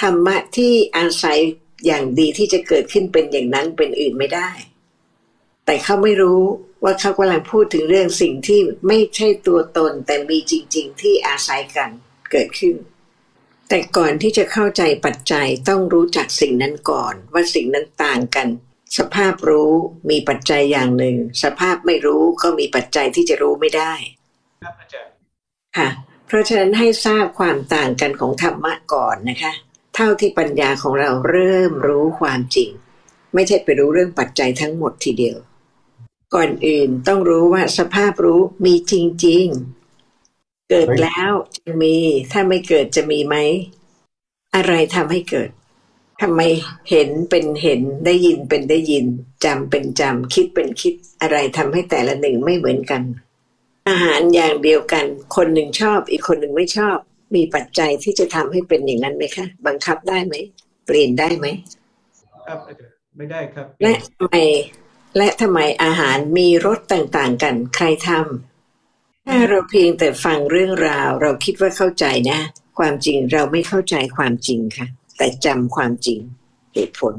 [0.00, 1.38] ธรรมะที่อาศัย
[1.86, 4.50] อย่างดีที่จะเกิดขึ้นเป็นอย่างนั้นเป็นอื่นไม่ได้
[5.66, 6.40] แต่เขาไม่รู้
[6.84, 11.90] ว่าเขากำลังพูดถึงเรื่องสิ่งที่ไม่ใช่ตัวตนแต่มีจริง ๆ ที่อาศัยกัน
[12.30, 12.76] เกิดขึ้น
[13.68, 18.48] แต่ก่อนที่จะเข้าใจปัจจัยต้องรู้จักสิ่งนั้นก่อน ว่าสิ่งนั้นต่างกัน
[18.98, 19.72] สภาพรู้
[20.10, 23.92] มีปัจจัยอย่างหนึ่ง สภาพไม่รู้ก็มีปัจจัยที่จะรู้ไม่ได้
[24.62, 25.14] ครับอาจารย์
[25.76, 25.88] ค่ะ
[26.26, 29.52] เพราะฉะนั้นให้ทราบความต่างกันของธรรมะก่อนนะคะ
[29.94, 32.70] เท่าที่ปัญญาของเราเริ่มรู้ความจริง
[33.34, 35.36] ไม่ใช่ไปรู้เรื่องปัจจัยทั้งหมดทีเดียว
[36.34, 38.94] ก่อนอื่นต้องรู้ว่าสภาพรู้มีจ
[39.26, 39.46] ริง
[40.08, 41.30] ๆ เกิดแล้ว
[41.64, 41.94] จะมี
[42.32, 43.36] ถ้าไม่เกิดจะมีไหม
[44.54, 45.50] อะไรทำให้เกิด
[46.22, 46.40] ทำไม
[46.90, 49.06] เห็นเป็นเห็นได้ยินเป็นได้ยิน
[49.44, 53.02] จำเป็นจำคิดเป็นคิดอะไรทำให้แต่ละหนึ่งไม่เหมือนกัน
[53.88, 55.04] อาหารอย่างเดียวกัน
[55.36, 56.96] คนหนึ่งชอบ อีกคนหนึ่งไม่ชอบ
[57.34, 60.34] มีปัจจัยที่จะทำให้เป็นอย่างนั้นไหมคะ บังคับได้ไหม
[60.86, 61.46] เปลี่ยนได้ไหม
[62.46, 64.36] ครับอาจารย์ไม่ได้ครับและทำไม
[65.16, 72.38] และทำไมอาหารมีรสต่างๆ กันใครทำถ้าเราเพียงแต่ฟังเรื่องราว เราคิดว่าเข้าใจนะ
[72.78, 74.86] ความจริงเราไม่เข้าใจความจริงค่ะ
[75.18, 76.20] แต่จำความจริง
[76.74, 77.14] เหตุผล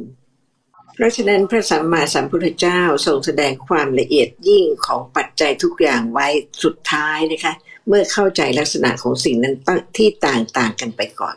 [0.95, 6.27] เพราะฉะนั้นพระสัมมาสัมพุทธเจ้าทรงแสดงความละเอียดยิ่งของปัจจัยทุกอย่างไว้
[6.63, 7.53] สุดท้ายนะคะ
[7.87, 9.55] เมื่อเข้าใจลักษณะของสิ่งนั้น
[9.97, 11.35] ที่ต่างๆกันไปก่อน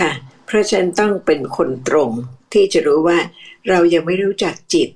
[0.00, 0.12] ค่ะ
[0.46, 2.10] เพราะฉะนั้นต้องเป็นคนตรง
[2.52, 3.18] ที่จะรู้ว่า
[3.68, 4.88] เรายังไม่รู้จักจิต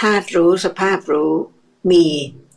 [0.00, 1.32] ธาตุรู้สภาพรู้
[1.92, 2.06] มี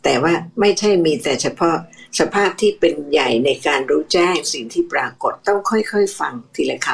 [0.04, 1.76] แต่ว่าไม่ใช่มีแต่เฉพาะ
[2.18, 6.88] สภาพที่เป็นใหญ่ในการรู้แจ้งสิ่งที่ปรากฏต้องค่อยๆ ฟังทีละค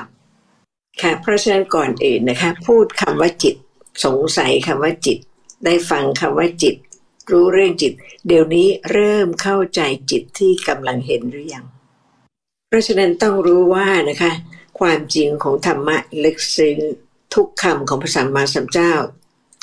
[0.49, 3.55] ำค่ะ เพราะฉะนั้นก่อนอื่นนะคะ พูดคำว่าจิต
[4.05, 5.19] สงสัยคำว่าจิต
[5.65, 6.75] ได้ฟังคำว่าจิต
[7.31, 7.93] รู้เรื่องจิต
[8.27, 9.81] เดี๋ยวนี้เริ่มเข้าใจ
[10.11, 11.65] จิตที่กำลังเห็นหรือยัง
[12.69, 14.33] เพราะฉะนั้นต้องรู้ว่านะคะ
[14.81, 16.79] ความจริงของธรรมะลึกซึ้ง
[17.35, 18.95] ทุกคำของพระสัมมาสัมพุทธเจ้า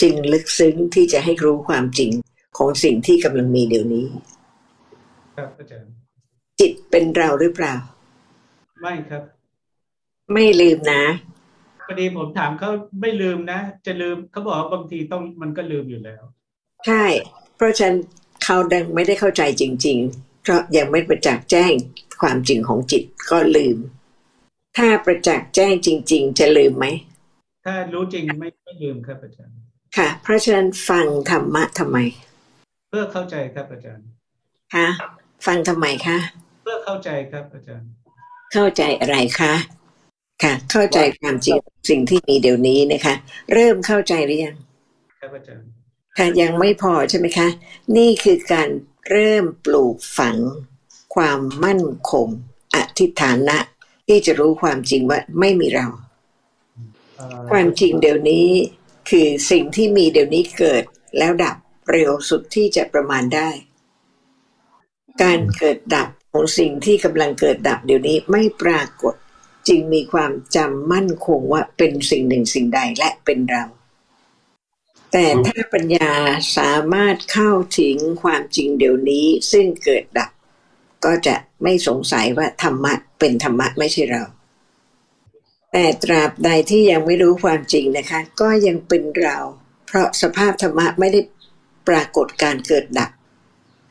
[0.02, 2.12] จึงลึกซึ้งที่จะให้รู้ความจริง
[2.58, 4.06] ของสิ่งที่กำลังมีเดี๋ยวนี้
[5.36, 5.92] ครับอาจารย์
[6.60, 7.74] จิตเป็นเราหรือเปล่า
[8.82, 9.24] ไม่ครับ
[10.34, 11.04] ไม่ลืมนะ
[11.88, 12.70] พอดีผมถามเขา
[13.02, 16.22] ไม่ลืมนะ จะลืมเขาบอกว่าบางทีต้องมันก็ลืมอยู่แล้ว
[16.86, 17.06] ใช่
[17.56, 17.96] เพราะฉะนั้น
[18.44, 21.74] เขาดังไม่ได้เข้าใจจริง ๆ เพราะยังไม่ประจักษ์แจ้ง
[22.22, 23.78] ความจริงของจิตก็ลืม
[24.78, 26.86] ถ้าประจักษ์แจ้งจริง ๆ จะลืมไหม
[27.66, 29.56] ถ้ารู้จริงไม่ไม่ลืมครับอาจารย์
[29.98, 31.98] ค่ะ เพราะฉะนั้นฟังธรรมะทำไม
[32.90, 34.06] เพื่อเข้าใจครับอาจารย์
[34.74, 34.88] คะ
[35.46, 36.18] ฟังทำไมคะ
[36.64, 37.88] เพื่อเข้าใจครับอาจารย์
[38.54, 39.54] เข้าใจอะไรคะ
[40.44, 41.58] ค่ะ เข้าใจความจริง
[41.90, 43.14] สิ่งที่มีเดี๋ยวนี้นะคะ
[43.54, 44.56] เริ่มเข้าใจหรือยัง
[45.20, 45.68] ครับอาจารย์
[46.18, 47.48] ค่ะยังไม่พอใช่ไหมคะ
[47.98, 48.70] นี่คือการ
[49.10, 50.38] เริ่มปลูกฝัง
[51.16, 52.28] ความมั่นคง
[52.76, 53.58] อธิฐานะ
[54.08, 55.88] ที่จะรู้ความจริงว่าไม่มีเรา
[57.18, 58.48] เอ่อความจริงเดี๋ยวนี้
[59.10, 60.84] คือสิ่งที่มีเดี๋ยวนี้เกิด
[61.18, 61.58] แล้วดับ
[61.92, 63.50] เร็วสุดที่จะประมาณได้
[65.24, 69.16] การเกิดดับของสิ่งที่กำลังเกิดดับเดี๋ยวนี้ไม่ปรากฏ
[69.68, 73.64] จึงมีความจำมั่นคงว่าเป็นสิ่งหนึ่งสิ่งใดและเป็นเรา
[75.12, 76.12] แต่ถ้าปัญญา
[76.58, 80.32] สามารถเข้าถึงความจริงเดี๋ยวนี้ซึ่งเกิดดับ
[81.06, 84.24] ก็จะไม่สงสัยว่าธรรมะเป็นธรรมะไม่ใช่เรา
[85.74, 89.38] แต่ตราบใดที่ยังไม่รู้ความจริงนะคะ ก็ยังเป็นเรา
[89.88, 91.20] เพราะสภาพธรรมะไม่ได้
[91.88, 93.12] ปรากฏการเกิดดับ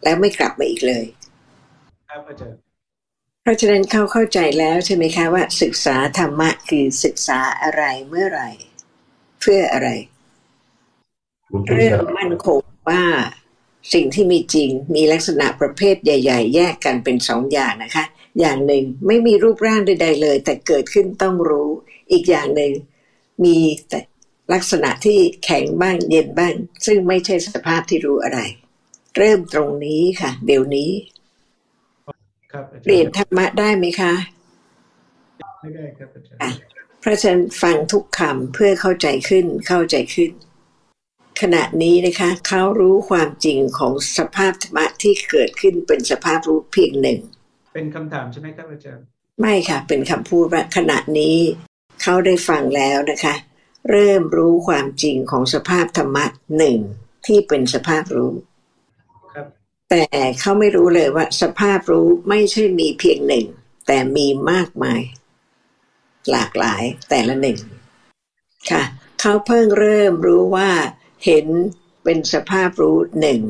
[0.04, 1.04] แล้วไม่กลับมาอีกเลย
[2.08, 2.58] ครับอาจารย์
[3.42, 8.50] เพราะฉะนั้นเขาเข้าใจแล้วใช่ไหมคะว่าศึกษาธรรมะคือศึกษาอะไรเมื่อไหร่
[9.40, 9.88] เพื่ออะไร
[11.74, 13.04] เรื่องมั่นคงว่า
[13.94, 18.04] สิ่งที่มีจริงมีลักษณะประเภทใหญ่ ๆ แยกกันเป็นสองอย่างนะคะ
[18.40, 21.68] อย่างหนึ่งไม่มีรูปร่างใด ๆ เลย แต่เกิดขึ้นต้องรู้
[22.12, 22.72] อีกอย่างหนึ่ง
[23.44, 23.56] มี
[23.88, 24.00] แต่
[24.52, 26.54] ลักษณะที่แข็งบ้างเย็นบ้าง
[26.86, 28.40] ซึ่งไม่ใช่สภาพที่รู้อะไร
[29.16, 30.90] เริ่มตรงนี้ค่ะ เดี๋ยวนี้
[32.52, 34.12] ครับอาจารเปลี่ยนย์ธรรมะได้ไหมคะ
[35.60, 36.50] ไม่ได้ครับอาจารย์ค่ะ
[37.00, 40.30] เพราะฉะนั้นฟังทุกคำเพื่อเข้าใจขึ้นเข้าใจขึ้น
[41.40, 47.20] ขณะนี้นะคะ เขารู้ความจริงของสภาพธรรมะที่เกิดขึ้นเป็นสภาพรู้เพียงหนึ่ง
[47.72, 49.04] เป็นคำถามใช่ไหมครับอาจารย์
[49.40, 51.38] ไม่ค่ะ เป็นคำพูดว่าขณะนี้
[52.02, 53.34] เขาได้ฟังแล้วนะคะ
[53.90, 56.24] เริ่มรู้ความจริงของสภาพธรรมะ
[56.58, 56.78] หนึ่ง
[57.26, 58.32] ที่เป็นสภาพรู้
[59.34, 59.46] ครับ
[59.90, 60.04] แต่
[60.40, 63.46] เขาไม่รู้เลยว่า สภาพรู้ไม่ใช่มีเพียงหนึ่ง
[63.86, 65.00] แต่มีมากมาย
[66.30, 67.58] หลากหลายแต่ละหนึ่ง
[68.70, 68.82] ค่ะ
[69.20, 70.70] เขาเพิ่งเริ่มรู้ว่า
[71.24, 71.46] เห็น
[72.04, 73.40] เป็นสภาพรู้หนึ่ง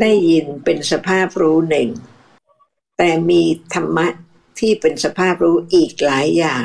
[0.00, 1.88] ได้ยินเป็นสภาพรู้หนึ่ง
[2.98, 3.42] แต่มี
[3.74, 4.06] ธรรมะ
[4.58, 6.64] ที่เป็นสภาพรู้อีกหลายอย่าง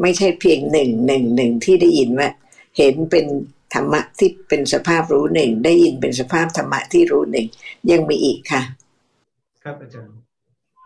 [0.00, 2.28] ไม่ใช่เพียงหนึ่งหนึ่งหนึ่งที่ได้ยินว่า
[2.76, 3.26] เห็นเป็น
[3.74, 7.46] ธรรมะที่เป็นสภาพรู้หนึ่งได้ยินเป็นสภาพธรรมะที่รู้หนึ่ง
[7.90, 8.62] ยังมีอีกค่ะ
[9.62, 10.16] ครับอาจารย์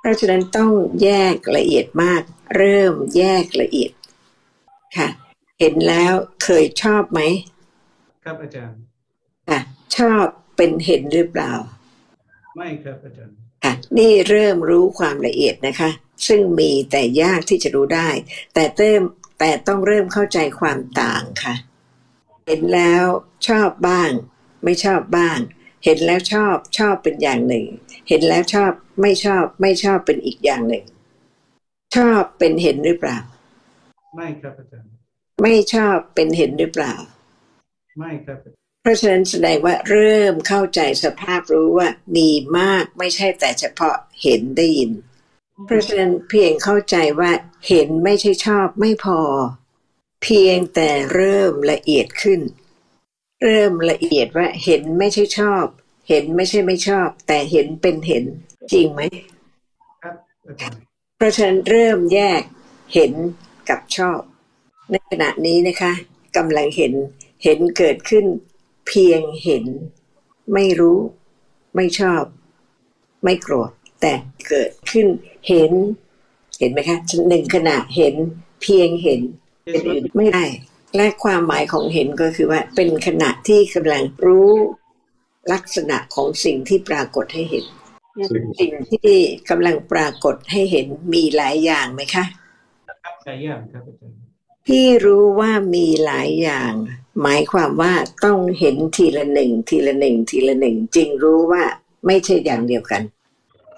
[0.01, 0.71] เพราะฉะนั้นต้อง
[1.03, 2.23] แยกละเอียดมาก
[2.57, 3.93] เริ่มแยกละเอียด
[4.97, 5.09] ค่ะ
[5.61, 6.13] เห็นแล้ว
[6.45, 7.21] เคยชอบไหม
[8.25, 8.79] ครับอาจารย์
[9.49, 9.61] ค่ะ
[9.97, 10.25] ชอบ
[10.57, 11.53] เป็นเห็นหรือเปล่า
[12.57, 15.91] ไม่ครับอาจารย์ ค่ะ นี่เริ่มรู้ความละเอียดนะคะ
[16.29, 18.09] ซึ่งมีแต่ยากที่จะรู้ได้
[18.55, 19.03] แต่เริ่ม
[19.39, 21.55] แต่ต้องเริ่มเข้าใจความต่างค่ะ
[22.47, 23.05] เห็นแล้ว
[23.49, 24.11] ชอบบ้าง
[24.65, 25.39] ไม่ชอบบ้าง
[25.85, 27.67] เห็นแล้วชอบชอบเป็นอย่างหนึ่ง
[28.09, 30.85] เห็นแล้วชอบไม่ชอบไม่ชอบเป็นอีกอย่างหนึ่ง
[31.97, 33.19] ชอบเป็นเห็นหรือเปล่า
[34.17, 34.91] ไม่ครับอาจารย์
[35.43, 36.95] ไม่ชอบเป็นเห็นหรือเปล่า
[37.99, 38.39] ไม่ครับ
[38.85, 44.91] เพราะฉะนั้นแสดงว่าเริ่มเข้าใจสภาพรู้ว่ามีมากไม่ใช่แต่เฉพาะเห็นได้ยิน
[45.67, 47.31] เพราะฉะนั้นเพียงเข้าใจว่า
[47.69, 49.21] เห็นไม่ใช่ชอบไม่พอ
[50.23, 52.41] เพียงแต่เริ่มละเอียดขึ้น
[53.43, 55.65] เริ่มละเอียดว่าเห็นไม่ใช่ชอบ
[56.09, 58.25] เห็นไม่ใช่ไม่ชอบ แต่เห็นเป็นเห็น
[58.73, 59.01] จริงไหม
[60.03, 60.15] ครับ
[60.47, 60.79] อาจารย์
[61.17, 62.43] เพราะฉะนั้นเริ่มแยก
[62.95, 63.13] เห็น
[63.69, 64.21] กับชอบ
[64.91, 65.93] ในขณะนี้นะคะ
[66.37, 66.93] กำลังเห็น
[67.45, 69.65] เห็นเกิดขึ้นเพียงเห็น
[70.55, 70.99] ไม่รู้
[71.77, 72.23] ไม่ชอบ
[73.25, 74.13] ไม่โกรธ แต่
[74.49, 75.07] เกิดขึ้น
[75.49, 75.73] เห็น
[76.59, 78.15] เห็นไหมคะหนึ่งขณะเห็น
[78.63, 79.21] เพียงเห็น
[79.73, 80.45] เป็นอื่นไม่ได้
[80.97, 84.51] และความหมายของเห็นก็คือว่า เป็นขณะที่กำลังรู้
[85.53, 87.65] ลักษณะของสิ่งที่ปรากฏให้เห็น
[88.61, 89.11] สิ่งที่
[89.51, 92.25] กำลังปรากฏให้เห็นมีหลายอย่างไหมคะ
[92.87, 94.17] ครับหลายอย่างครับอาจารย์
[94.69, 96.73] ที่รู้ว่ามีหลายอย่าง
[97.23, 101.65] หมายความว่าต้องเห็นทีละหนึ่งทีละหนึ่งทีละหนึ่งจึงรู้ว่า
[102.07, 103.03] ไม่ใช่อย่างเดียวกัน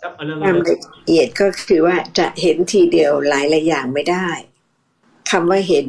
[0.03, 4.29] ครับเอาเรื่องความละเอียดก็คือว่าจะเห็นทีเดียวหลายหลายอย่างไม่ได้
[5.31, 5.87] คำว่าเห็น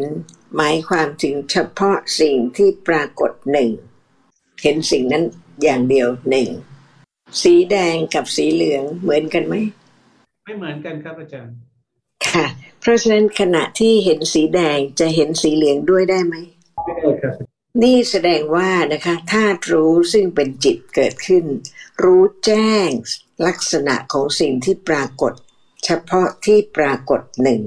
[0.55, 3.71] หมายความถึงเฉพาะสิ่งที่ปรากฏหนึ่ง
[4.61, 5.23] เห็นสิ่งนั้น
[5.63, 6.49] อย่างเดียวหนึ่ง
[7.43, 9.55] สีแดงกับสีเหลืองเหมือนกันไหม
[10.45, 11.53] ไม่เหมือนกันครับอาจารย์
[12.29, 12.45] ค่ะ
[12.79, 16.56] เพราะฉะนั้นขณะที่เห็นสีแดงจะเห็นสีเหลืองด้วยได้ไหมไม่ได้
[17.23, 17.35] ครับ
[17.83, 21.45] นี่แสดงว่านะคะธาตุรู้ซึ่งเป็นจิตเกิดขึ้น
[22.03, 22.89] รู้แจ้ง
[23.47, 25.33] ลักษณะของสิ่งที่ปรากฏ
[25.85, 27.61] เฉพาะที่ปรากฏหนึ่ง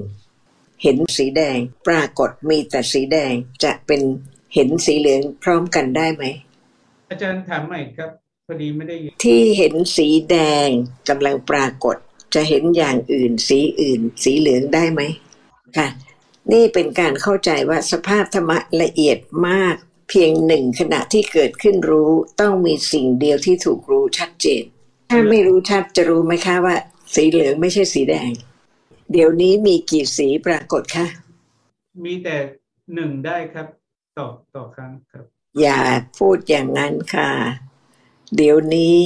[0.83, 3.33] เห็นสีแดงปรากฏมีแต่สีแดง
[3.63, 4.01] จะเป็น
[4.55, 6.23] เห็นสีเหลืองพร้อมกันได้ไหม
[7.09, 8.09] อาจารย์ถามใหม่ครับ
[8.47, 10.35] พอดีไม่ได้ยินที่เห็นสีแด
[10.65, 10.67] ง
[11.09, 11.95] กำลังปรากฏ
[12.35, 15.01] จะเห็นอย่างอื่นสีอื่น สีเหลืองได้ไหม
[15.77, 15.87] ค่ะ
[16.51, 19.75] นี่เป็นการเข้าใจว่าสภาพธรรมะละเอียดมาก
[20.09, 24.63] เพียงหนึ่งขณะที่เกิดขึ้นรู้ต้องมีสิ่งเดียวที่ถูกรู้ชัดเจน
[25.09, 26.75] ถ้าไม่รู้ชัดจะรู้ไหมคะว่า
[27.13, 28.31] สีเหลืองไม่ใช่สีแดง
[29.11, 31.05] เดี๋ยวนี้มีกี่สีปรากฏคะ
[32.05, 32.37] มีแต่
[32.93, 33.67] หนึ่งได้ครับ
[34.17, 35.25] ต่อต่อครั้งครับ
[35.61, 35.79] อย่า
[36.17, 37.29] พูดอย่างนั้นค่ะ
[38.35, 38.97] เดี๋ยวนี้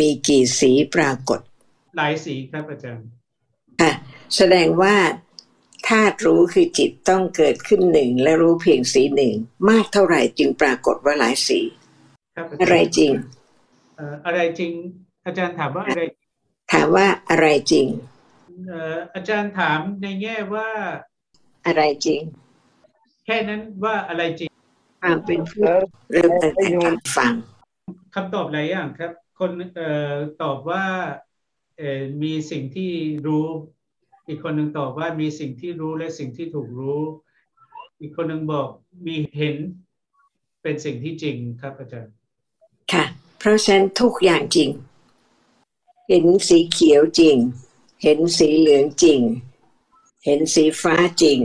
[0.00, 1.40] มีกี่สีปรากฏ
[1.96, 3.06] หลายสีครับอาจารย์
[3.80, 3.92] ค่ะ
[4.36, 4.94] แสดงว่า
[5.88, 9.34] ธาตุรู้คือจิตต้องเกิดขึ้นหนึ่งและรู้เพียงสีหนึ่ง
[9.70, 11.60] มากเท่าไหร่จึงปรากฏว่าหลายสี
[12.36, 13.12] ครับอาจารย์อะไรจริง
[13.96, 14.72] เอ่ออะไรจริง
[15.26, 16.02] อาจารย์ถามว่าอะไร
[16.72, 17.86] ถามว่าอะไรจริง
[18.66, 20.68] เอ่ออาจารย์ถามในแง่ว่า
[21.66, 22.20] อะไรจริง
[23.24, 24.50] แค่นั้นว่าอะไรจริง
[25.02, 25.70] ความเป็นผู้
[26.12, 27.32] เริ่มตั้งแต่การฟัง
[28.14, 30.84] คำตอบหลายอย่างครับ คนเอ่อตอบว่า
[31.76, 32.90] เอ่อมีสิ่งที่
[33.26, 33.46] รู้
[34.28, 37.00] อีกคนหนึ่งตอบว่ามีสิ่งที่รู้และสิ่งที่ถูกรู้
[38.00, 38.68] อีกคนหนึ่งบอก
[39.06, 39.56] มีเห็น
[40.62, 42.12] เป็นสิ่งที่จริงครับอาจารย์
[42.92, 43.04] ค่ะ
[43.38, 44.70] เพราะฉะนั้นทุกอย่างจริง
[46.08, 47.36] เห็นสีเขียวจริง
[48.02, 49.20] เห็นสีเหลืองจริง
[50.24, 51.38] เห็นสีฟ้าจริง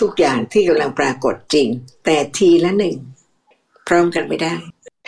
[0.00, 1.68] ทุกอย่างที่กำลังปรากฏจริง
[2.04, 2.96] แต่ทีละหนึ่ง
[3.86, 4.54] พร้อมกันไม่ได้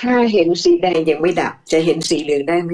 [0.01, 2.71] ถ้าเห็นสีแดงยังไม่ดับ จะเห็นสีเหลืองได้ไหม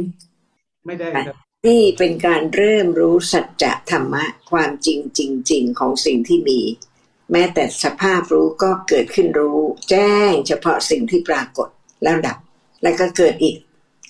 [0.87, 5.21] ไม่ได้ครับ นี่เป็นการเริ่มรู้สัจธรรมะความจริงจ
[5.53, 6.61] ริง ๆ ของสิ่งที่มี
[7.33, 9.59] แม้แต่สภาพรู้ก็เกิดขึ้นรู้
[9.91, 11.69] แจ้งเฉพาะสิ่งที่ปรากฏ
[12.03, 12.39] แล้วดับ
[12.83, 13.57] แล้วก็เกิดอีก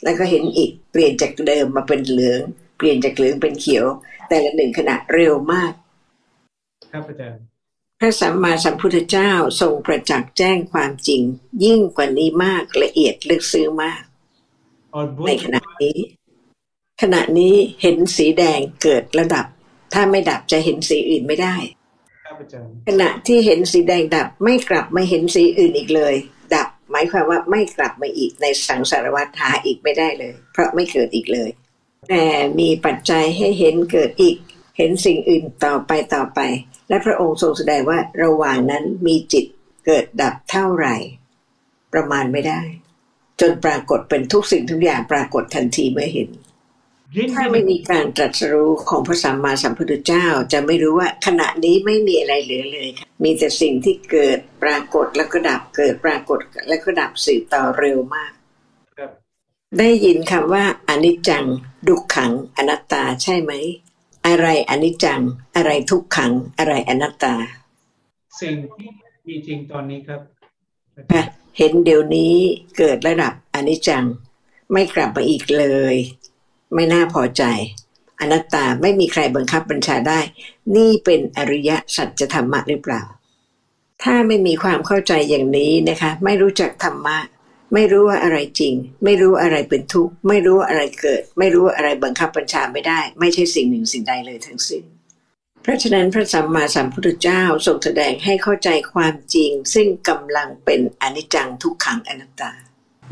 [0.04, 2.40] แล้วก็เห็นอีกเปลี่ยนจากเดิมมาเป็นเหลือง
[2.76, 3.86] เปลี่ยนจากเหลืองเป็นเขียว
[4.28, 5.72] แต่ละหนึ่งขณะเร็วมาก
[6.92, 7.42] ครับอาจารย์
[8.00, 11.22] พระสัมมาสัมพุทธเจ้าทรงประจักษ์แจ้งความจริง
[11.64, 14.02] ยิ่งกว่านี้มากละเอียดลึกซึ้งมาก
[14.94, 15.98] ออนบุในขณะนี้
[17.02, 19.46] ขณะนี้เห็นสีแดงเกิดระดับ
[19.92, 21.56] ถ้าไม่ดับจะเห็นสีอื่นไม่ได้
[22.88, 26.14] ขณะที่เห็นสีแดงดับไม่กลับมาเห็นสีอื่นอีกเลย
[26.54, 31.50] ดับหมายความว่าไม่กลับมาอีกในสังสารวัฏหาอีกไม่ได้เลย เพราะไม่เกิดอีกเลย
[32.08, 32.24] แต่
[32.60, 34.36] มีปัจจัยให้เห็นเกิดอีก
[34.78, 36.40] เห็นสิ่งอื่นต่อไปต่อไป
[36.88, 39.44] และพระองค์ทรงแสดงว่าระหว่างนั้นมีจิต
[39.86, 40.96] เกิดดับเท่าไหร่
[41.92, 42.60] ประมาณไม่ได้
[43.40, 46.28] จนปรากฏเป็นทุกสิ่งทุกอย่างปรากฏทันทีเมื่อเห็น
[47.34, 58.32] ถ้าไม่มีการตรัสรู้ของพระสัมมาสัมพุทธเจ้า จะไม่รู้ว่าขณะนี้ไม่มีอะไรเหลือเลยค่ะมีแต่สิ่งที่เกิดปรากฏแล้วก็ดับเกิดปรากฏแล้วก็ดับสืบต่อเร็วมาก
[58.96, 59.10] ครับ
[59.78, 61.44] ได้ยินคำว่าอนิจจัง
[61.88, 63.52] ดุขขังอนัตตาใช่ไหม
[64.26, 65.20] อะไรอนิจจัง
[65.56, 67.34] อะไรทุกขังอะไรอนัตตา
[68.40, 68.88] สิ่งที่
[69.26, 70.20] มีจริงตอนนี้ครับ
[71.12, 71.22] ค่ะ
[71.58, 72.34] เห็นเดี๋ยวนี้
[72.78, 74.04] เกิดระดับอนิจจัง
[74.72, 75.96] ไม่กลับมาอีกเลย
[76.74, 77.44] ไม่น่าพอใจ
[78.20, 80.20] อนัตตาไม่มีใครบังคับบัญชาได้
[80.76, 83.02] นี่เป็นอริยสัจธรรมะหรือเปล่า
[84.02, 87.18] ถ้าไม่มีความเข้าใจอย่างนี้นะคะ ไม่รู้จักธรรมะ
[87.74, 94.84] ไม่รู้ว่าอะไรจริง ไม่รู้อะไรเป็นทุกข์ ไม่รู้ว่าอะไรเกิด ไม่รู้ว่าอะไรบังคับบัญชาไม่ได้ ไม่ใช่สิ่งหนึ่งสิ่งใดเลยทั้งสิ้น
[95.62, 102.52] เพราะฉะนั้นพระสัมมาสัมพุทธเจ้าทรงแสดงให้เข้าใจความจริง ซึ่งกำลังเป็นอนิจจังทุกขังอนัตตา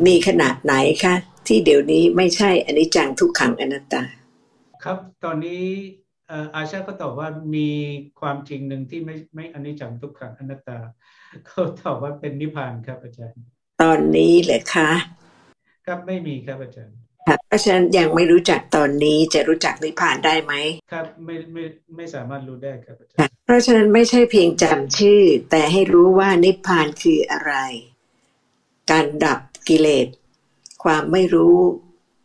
[0.06, 1.14] มีขนาดไหนคะ
[1.46, 4.02] ที่เดี๋ยวนี้ไม่ใช่อนิจจังทุกขังอนัตตา
[4.84, 5.64] ครับตอนนี้
[6.28, 7.70] เอ่ออาชาก็ตอบว่ามี
[8.20, 10.78] ความจริงหนึ่งที่ไม่ไม่อนิจจังทุกขังอนัตตา
[11.46, 13.42] เขาตอบว่าเป็นนิพพานครับอาจารย์
[13.82, 14.90] ตอนนี้เหรอคะ
[15.86, 20.52] ครับไม่มีครับอาจารย์ค่ะเพราะฉะนั้นยังไม่รู้จักตอนนี้จะรู้จักนิพพานได้ไหม
[20.92, 21.64] ครับไม่ไม่
[21.96, 27.54] ไม่สามารถรู้ได้ครับอาจารค่ะย์เพราะฉะนั้นไม่ใช่เพียงจำชื่อ แต่ให้รู้ว่านิพพานคืออะไร
[28.90, 30.06] การดับกิเลส
[30.82, 31.56] ความไม่รู้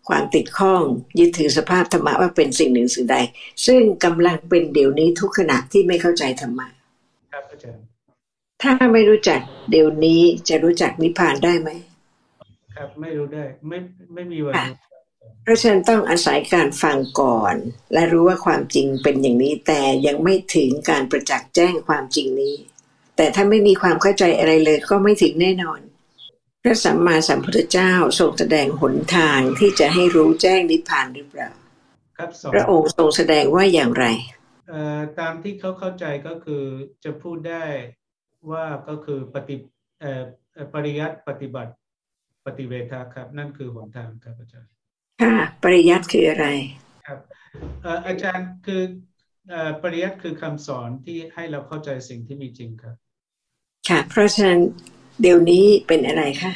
[0.08, 0.84] ความติดข้อง
[1.20, 3.18] ยึดถือสภาพธรรมะว่าเป็นสิ่งหนึ่งสิ่งใด
[3.66, 6.68] ซึ่งกำลังเป็นเดี๋ยวนี้ทุกขณะที่ไม่เข้าใจธรรมะ
[7.34, 7.84] ครับอาจารย์
[8.64, 9.40] ถ้าไม่รู้จัก
[9.72, 11.70] เดี๋ยวนี้จะรู้จักนิพพานได้ไหม
[12.76, 13.78] ครับไม่รู้ได้ไม่
[14.14, 14.76] ไม่มีวันรู้ครับ
[15.44, 17.56] เพราะฉะนั้นต้องอาศัยการฟังก่อน
[17.94, 22.56] และรู้ว่าความจริงเป็นอย่างนี้แต่ยังไม่ถึงการประจักษ์แจ้งความจริงนี้
[23.16, 25.87] แต่ถ้าไม่มีความเข้าใจอะไรเลยก็ไม่ถึงแน่นอนพ
[26.68, 31.50] ระสัมมาสัมพุทธเจ้าทรงแสดงหนทางที่จะให้รู้แจ้งนิพพานหรือเปล่า
[32.18, 34.06] ครับสองพระองค์ทรงแสดงว่าอย่างไร
[34.70, 36.64] เอ่อตามที่เขาเข้าใจก็คือ
[37.04, 37.66] จะพูดได้
[38.52, 39.56] ว่าก็คือปฏิ
[40.02, 41.72] เอ่อเอ่อปริยัติปฏิบัติ
[42.46, 44.72] ปฏิเวทาครับ นั่นคือหนทางครับอาจารย์
[45.22, 46.48] ค่ะปริยัติคืออะไร
[47.08, 47.20] ครับ
[47.82, 48.82] เอ่ออาจารย์คือ
[49.50, 52.96] เอ่อปริยัติคือคำสอนที่ให้เราเข้าใจสิ่งที่มีจริงครับ
[53.90, 54.60] ค่ะ เพราะฉะนั้น
[55.22, 56.52] เดี๋ยวนี้เป็นอะไรคะ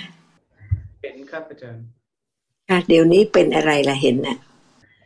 [1.01, 1.83] เห็นครับอาจารย์
[2.69, 4.37] ค่ะเดี๋ยวนี้เป็นอะไรล่ะเห็นน่ะ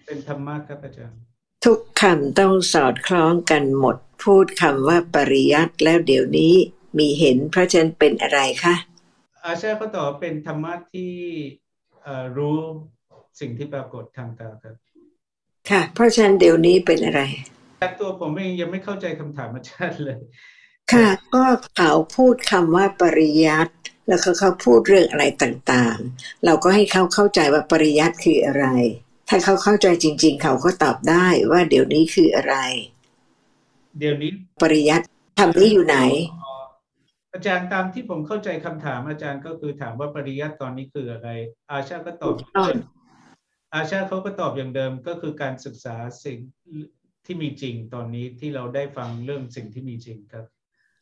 [0.06, 1.18] เป็นธรรมะครับอาจารย์
[1.66, 6.54] ทุกคำต้องสอดคล้องกันหมด พูดคำว่าปริยัติแล้วเดี๋ยวนี้
[6.98, 8.76] มีเห็นเพราะฉะนั้นเป็นอะไรคะ
[9.46, 11.12] อาชาเขาตอบว่าเป็นธรรมะที่
[12.04, 12.58] เอ่อรู้
[13.40, 14.76] สิ่งที่ปรากฏทางตาครับ
[15.70, 17.22] ค่ะ เพราะฉะนั้นเดี๋ยวนี้เป็นอะไร
[17.80, 20.20] แต่ตัวผมเองยังไม่เข้าใจคำถามอาจารย์เลย
[20.94, 21.44] ค่ะก็
[21.76, 23.74] เขาพูดคำว่าปริยัติ
[24.08, 28.66] แล้วก็เขาพูดเรื่องอะไรต่างๆ เราก็ให้เขาเข้าใจว่าปริยัติคืออะไร
[29.30, 32.56] ถ้าเขาเข้าใจจริง ๆ เขาก็ตอบได้ว่าเดี๋ยวนี้คืออะไร
[34.00, 35.06] เดี๋ยวนี้ปริยัติ
[35.40, 35.98] คำนี้อยู่ไหน
[37.34, 41.30] อาจารย์ตามที่ผมเข้าใจคำถามอาจารย์ก็คือถามว่าปริยัติตอนนี้คืออะไร
[41.72, 42.70] อาชาก็ตอบถูกต้อง
[43.74, 45.96] อาชาเขาก็ตอบอย่างเดิมก็คือการศึกษา
[46.26, 46.38] สิ่ง
[47.26, 50.46] ที่มีจริงตอนนี้ที่เราได้ฟังเรื่องสิ่งที่มีจริงครับ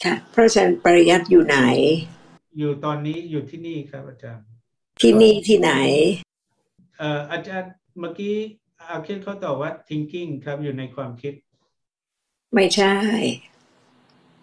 [0.03, 1.59] ค่ะเพราะฉะนั้นปริยัติอยู่ไหน
[2.57, 4.45] อยู่ตอนนี้อยู่ที่นี่ครับอาจารย์
[5.01, 5.71] ที่นี่ที่ไหน
[6.97, 8.35] เอ่ออาจารย์เมื่อกี้
[8.89, 11.33] อาคิดเขาตอบว่า thinking ครับอยู่ในความคิด
[12.53, 12.95] ไม่ใช่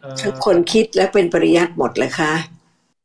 [0.00, 2.32] เอ่อทุกคนคิดแล้วเป็นปริยัติหมดเลยคะ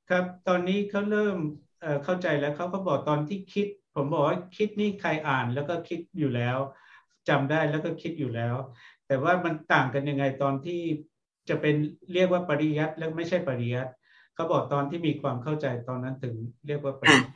[0.10, 1.38] ครับตอนนี้เขาเริ่ม
[1.82, 6.58] เอ่อเข้าใจแล้วเขาก็บอกตอนที่คิด ผมบอกว่าคิดนี่ใครอ่านแล้วก็คิดอยู่แล้ว
[7.30, 8.56] จำได้แล้วก็คิดอยู่แล้ว
[9.08, 10.82] แต่ว่ามันต่างกันยังไงตอนที่
[11.50, 11.76] จะเป็น
[12.14, 13.92] เรียกว่าปริยัติแล้วไม่ใช่ปริยัติ
[14.36, 16.36] เขาบอกตอนที่มีความเข้าใจตอนนั้นถึง
[16.68, 17.32] เรียกว่าปริยัติ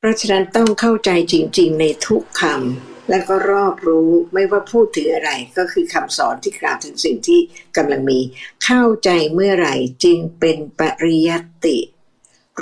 [0.00, 7.40] เพราะฉะนั้นต้องเข้าใจจริง ๆ ในทุกคำและก็รอบรู้ไม่ว่าพูดถึงอะไรก็คือคำสอนที่กล่าวถึงสิ่งที่
[7.76, 8.20] กำลังมี
[8.64, 11.78] เข้าใจเมื่อไหร่จึงเป็นปริยัติ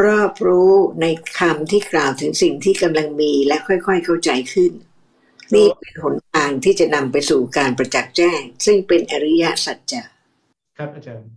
[0.05, 1.07] รอบรู้ใน
[1.39, 4.73] คำที่กล่าวถึงสิ่งที่กำลังมีและค่อยๆ เข้าใจขึ้น
[5.55, 10.03] นี่เป็นหนทางที่จะนำไปสู่การประจักษ์แจ้ง ซึ่งเป็นอริยสัจจะ
[10.77, 11.29] ครับอาจารย์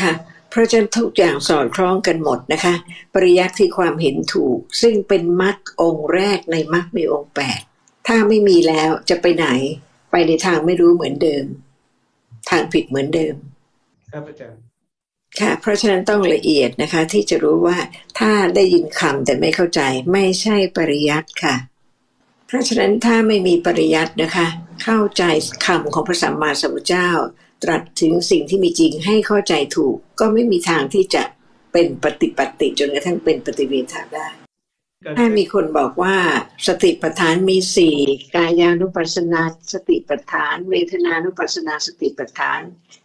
[0.00, 0.12] ค่ะ
[0.50, 2.74] เพราะฉะนั้นทุกอย่างสอดคล้องกันหมดนะคะ
[3.14, 7.60] ปริยัติคือความเห็นถูก ซึ่งเป็นมรรคองค์แรกในมรรคมีองค์แปด
[8.06, 9.46] ถ้าไม่มีแล้วจะไปไหน
[10.10, 11.44] ไปในทางไม่รู้เหมือนเดิม
[12.50, 13.34] ทางผิดเหมือนเดิม
[14.12, 14.60] ครับอาจารย์
[15.40, 17.78] ค่ะ เพราะฉะนั้นต้องละเอียดนะคะ ที่จะรู้ว่า
[18.18, 19.80] ถ้าได้ยินคำแต่ไม่เข้าใจ
[20.12, 21.54] ไม่ใช่ปริยัติค่ะ
[22.46, 24.46] เพราะฉะนั้นถ้าไม่มีปริยัตินะคะ
[24.82, 25.22] เข้าใจ
[25.66, 27.10] คำของพระสัมมาสัมพุทธเจ้า
[27.66, 31.22] ตรัสถึงสิ่งที่มีจริงให้เข้าใจถูก ก็ไม่มีทางที่จะ
[31.72, 34.28] เป็นปฏิปัติจนกระทั่งเป็นปฏิเวทาได้
[35.18, 36.16] ถ้ามีคนบอกว่า
[36.68, 37.96] สติปัฏฐานมีสี่
[38.34, 39.42] กายานุปัสสนา
[39.72, 42.60] สติปัฏฐาน เวทนานุปัสสนาสติปัฏฐาน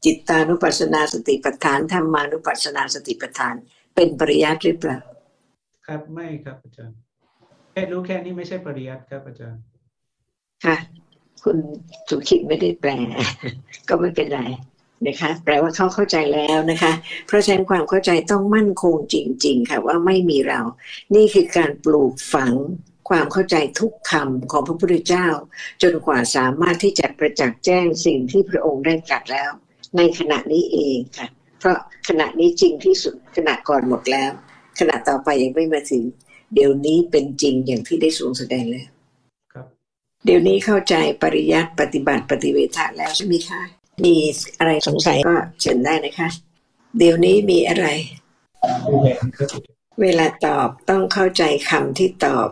[0.05, 3.55] จิตตานุปัสสนาสติปัฏฐานธรรมานุปัสสนาสติปัฏฐาน
[3.95, 4.97] เป็นปริยัติหรือเปล่า
[5.88, 6.95] ครับไม่ครับอาจารย์
[7.72, 9.62] แค่รู้แค่นี้ไม่ใช่ปริยัติครับอาจารย์
[10.66, 10.78] ค่ะ
[11.44, 11.58] คุณ
[12.10, 12.92] สุขิตไม่ได้แปล
[13.89, 14.42] ก็ไม่เป็นไร
[15.08, 16.94] นะคะแปลว่าเขาเข้าใจแล้วนะคะ
[17.28, 19.16] เพราะฉะนั้นความเข้าใจต้องมั่นคงจ
[19.46, 20.62] ริง ๆ ค่ะว่าไม่มีเรา
[21.16, 22.54] นี่คือการปลูกฝัง
[23.10, 25.28] ความเข้าใจทุกคำของพระพุทธเจ้า
[25.82, 29.50] จนกว่าสามารถที่จะประจักษ์แจ้งสิ่งที่พระองค์ได้ตรัสแล้ว
[29.98, 31.28] ในขณะนี้เองค่ะ
[31.60, 31.78] เพราะ
[32.08, 34.32] ขณะนี้จริงที่สุดขณะก่อนหมดแล้ว
[34.80, 36.04] ขณะต่อไปยังไม่มาถึง
[36.54, 38.88] เดี๋ยวนี้เป็นจริงอย่างที่ได้ทรงแสดงแล้ว
[40.26, 43.62] เดี๋ยวนี้เข้าใจปริยัติปฏิบัติปฏิเวทะแล้วใช่ไหมคะ
[44.04, 44.16] มี
[44.60, 46.30] อะไรสงสัยก็เชิญได้นะคะ
[46.98, 47.86] เดี๋ยวนี้มีอะไร
[50.02, 52.48] เวลาตอบต้องเข้าใจคำที่ตอบ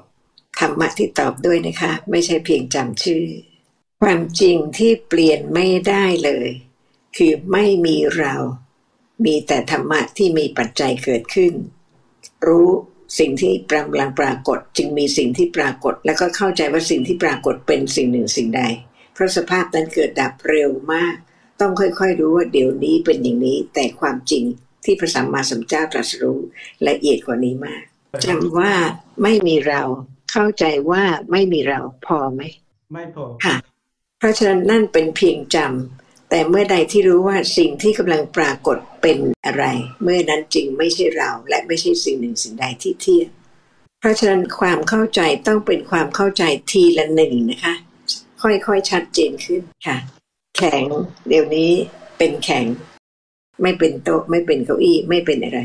[0.60, 3.26] ธรรมะที่ตอบด้วยนะคะ ไม่ใช่เพียงจำชื่อ
[4.02, 6.50] ความจริงที่เปลี่ยนไม่ได้เลย
[7.18, 8.34] คือไม่มีเรา
[9.26, 11.54] มีแต่ธรรมะที่มีปัจจัยเกิดขึ้น
[12.48, 12.70] รู้
[13.20, 18.64] สิ่งที่กำลังปรากฏ จึงมีสิ่งที่ปรากฏ แล้วก็เข้าใจว่าสิ่งที่ปรากฏเป็นสิ่งหนึ่งสิ่งใด
[19.14, 21.16] เพราะสภาพนั้นเกิดดับเร็วมาก
[21.62, 24.44] ต้องค่อยๆรู้ว่าเดี๋ยวนี้เป็นอย่างนี้ แต่ความจริง
[24.86, 26.40] ที่พระสัมมาสัมพุทธเจ้าตรัสรู้
[26.88, 27.82] ละเอียดกว่านี้มาก
[28.26, 28.72] จำว่า
[29.24, 29.82] ไม่มีเรา
[30.32, 32.42] เข้าใจว่าไม่มีเราพอไหม
[32.94, 33.56] ไม่พอค่ะ
[34.20, 35.99] เพราะฉะนั้นนั่นเป็นเพียงจำ
[36.30, 39.66] แต่เมื่อใดที่รู้ว่าสิ่งที่กำลังปรากฏเป็นอะไร
[40.04, 43.30] เมื่อนั้นจริงไม่ใช่เราและไม่ใช่สิ่งหนึ่งสิ่งใดที่เทียบ
[44.00, 47.74] เพราะฉะนั้นความเข้าใจต้องเป็นความเข้าใจทีละหนึ่งนะคะ
[48.42, 49.98] ค่อยๆชัดเจนขึ้นค่ะ
[50.58, 50.84] แข็ง
[51.28, 51.72] เดี๋ยวนี้
[52.18, 52.66] เป็นแข็ง
[53.62, 55.60] ไม่เป็นโต๊ะไม่เป็นเก้าอี้ไม่เป็นอะไร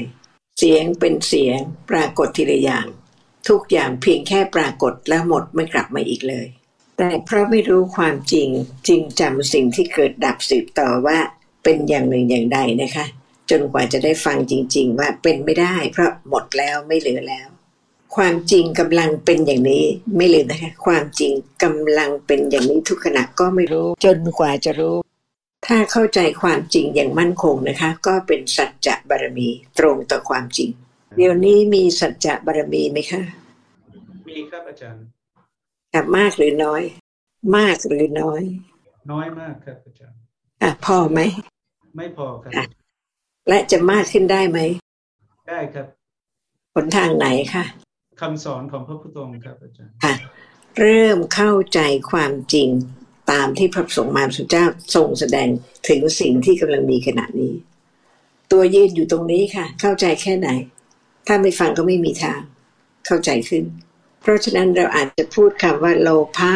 [0.59, 1.59] เสียงเป็นเสียง
[1.91, 2.87] ปรากฏทีละอย่าง
[3.49, 6.47] ทุกอย่างเพียงแค่ปรากฏแล้วหมดไม่กลับมาอีกเลย
[6.99, 8.49] แต่เพราะไม่รู้ความจริง
[8.89, 11.19] จึงจำสิ่งที่เกิดดับสืบต่อว่า
[11.65, 13.07] เป็นอย่างหนึ่งอย่างใดนะคะ
[13.51, 17.49] จนกว่าจะได้ฟังจริง ๆ ว่าเป็นไม่ได้ เพราะหมดแล้วไม่เหลือแล้ว
[18.17, 19.85] ความจริงกำลังเป็นอย่างนี้
[20.17, 21.33] ไม่ลืมนะคะ ความจริง
[21.63, 24.97] กำลังเป็นอย่างนี้ทุกขณะก็ไม่รู้ จนกว่าจะรู้
[25.67, 30.71] ถ้าเข้าใจความจริงอย่างมั่นคงนะคะ ก็เป็นสัจจะบารมีตรงต่อความจริง
[31.17, 33.23] เดี๋ยวนี้มีสัจจะบารมีไหมคะ
[34.29, 35.14] มีครับอาจารย์
[35.95, 36.83] กับมากหรือน้อย
[37.57, 38.43] มากหรือน้อย
[39.13, 40.19] น้อยมากครับอาจารย์
[40.63, 41.21] อะพอไหม
[41.97, 42.65] ไม่พอครับค่ะ
[43.49, 44.59] และจะมากขึ้นได้ไหม
[45.49, 45.87] ได้ครับ
[46.75, 47.65] หนทางไหนคะ
[48.21, 50.15] คำสอนของพระพุทธองค์ครับอาจารย์ค่ะ
[50.79, 51.81] เริ่มเข้าใจ
[52.11, 52.69] ความจริง
[53.31, 54.65] ตามที่พระสงฆ์มาสุเจ้า
[54.95, 55.49] ทรงแสดง
[55.89, 57.55] ถึงสิ่งที่กำลังมีขณะนี้
[58.53, 60.49] ตัวยืนอยู่ตรงนี้ค่ะ เข้าใจแค่ไหน
[61.27, 62.41] ถ้าไม่ฟังก็ไม่มีทาง
[63.07, 63.65] เข้าใจขึ้น
[64.25, 66.55] เพราะฉะนั้นเราอาจจะพูดคำว่าโลภะ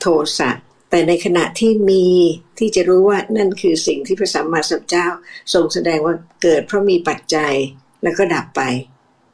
[0.00, 0.06] โท
[0.38, 0.50] สะ
[0.90, 2.04] แต่ในขณะที่มี
[2.58, 5.08] ที่จะรู้ว่านั่นคือสิ่งที่พระสัมมาสัมพุทธเจ้า
[5.52, 7.52] ทรงแสดงว่าเกิดเพราะมีปัจจัย
[8.02, 8.62] แล้วก็ดับไป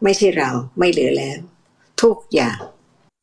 [0.02, 1.38] ไม่ใช่เราไม่เหลือแล้ว
[2.02, 2.58] ทุกอย่าง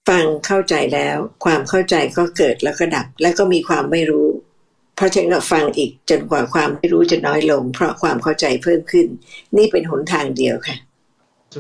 [0.10, 4.30] ฟังเข้าใจแล้ว ความเข้าใจก็เกิดแล้วก็ดับ แล้วก็มีความไม่รู้
[4.96, 9.08] เพราะฉะนั้นเราฟังอีกจนกว่าความไม่รู้จะน้อยลง เพราะความเข้าใจเพิ่มขึ้น
[9.58, 10.78] นี่เป็นหนทางเดียวค่ะ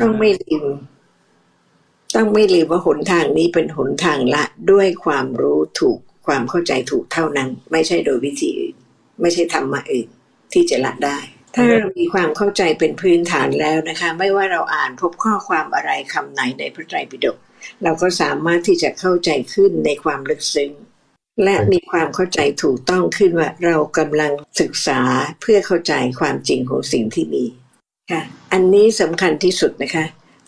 [0.01, 0.65] ต้องไม่ลืม
[2.15, 8.75] ต้องไม่ลืมว่าหนทางนี้เป็นหนทางละด้วยความรู้ถูกความเข้าใจถูกเท่านั้น ไม่ใช่โดยวิธีอื่น
[9.21, 10.09] ไม่ใช่ธรรมะอื่น
[10.53, 11.19] ที่จะละได้
[11.55, 17.37] ถ้าเรามีความเข้าใจเป็นพื้นฐานแล้วนะคะ ไม่ว่าเราอ่านพบข้อความอะไรคำไหนในพระไตรปิฎก
[17.83, 20.71] เราก็สามารถที่จะเข้าใจขึ้นในความลึกซึ้ง
[21.43, 24.31] และมีความเข้าใจถูกต้องขึ้นว่าเรากำลัง
[24.61, 24.99] ศึกษา
[25.41, 27.43] เพื่อเข้าใจความจริงของสิ่งที่มี
[28.11, 28.21] ค่ะ
[28.53, 30.05] อันนี้สำคัญที่สุดนะคะ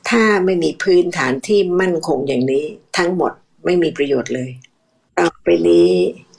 [0.10, 2.66] ถ้าไม่มีพื้นฐานที่มั่นคงอย่างนี้
[2.98, 3.32] ทั้งหมด
[3.66, 4.52] ไม่มีประโยชน์เลย
[5.20, 5.90] ต่อไปนี้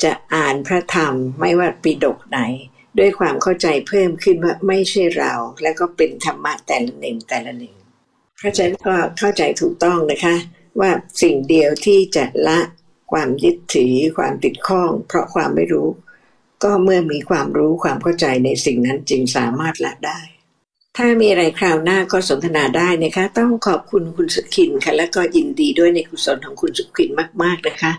[0.02, 2.40] จะอ่านพระธรรมไม่ว่าปิฎกไหน
[2.98, 7.74] ด้วยความเข้าใจเพิ่มขึ้นว่าไม่ใช่เรา และก็เป็นธรรมะแต่ละหนึ่งแต่ละหนึ่ง
[8.38, 10.36] เพราะฉะนั้นก็เข้าใจถูกต้องนะคะ
[10.80, 10.90] ว่า
[11.22, 12.58] สิ่งเดียวที่จะละ
[13.12, 15.88] ความยึดถือความติดข้อง เพราะความไม่รู้
[16.64, 20.20] ก็เมื่อมีความรู้ความเข้าใจในสิ่งนั้นจึงสามารถละได้
[20.96, 27.10] ถ้ามีอะไรคราวหน้าก็สนทนาได้นะคะ ต้องขอบคุณคุณสุขินค่ะ และก็ยินดีด้วยในกุศลของคุณสุขิน
[27.42, 27.92] มาก ๆ นะคะ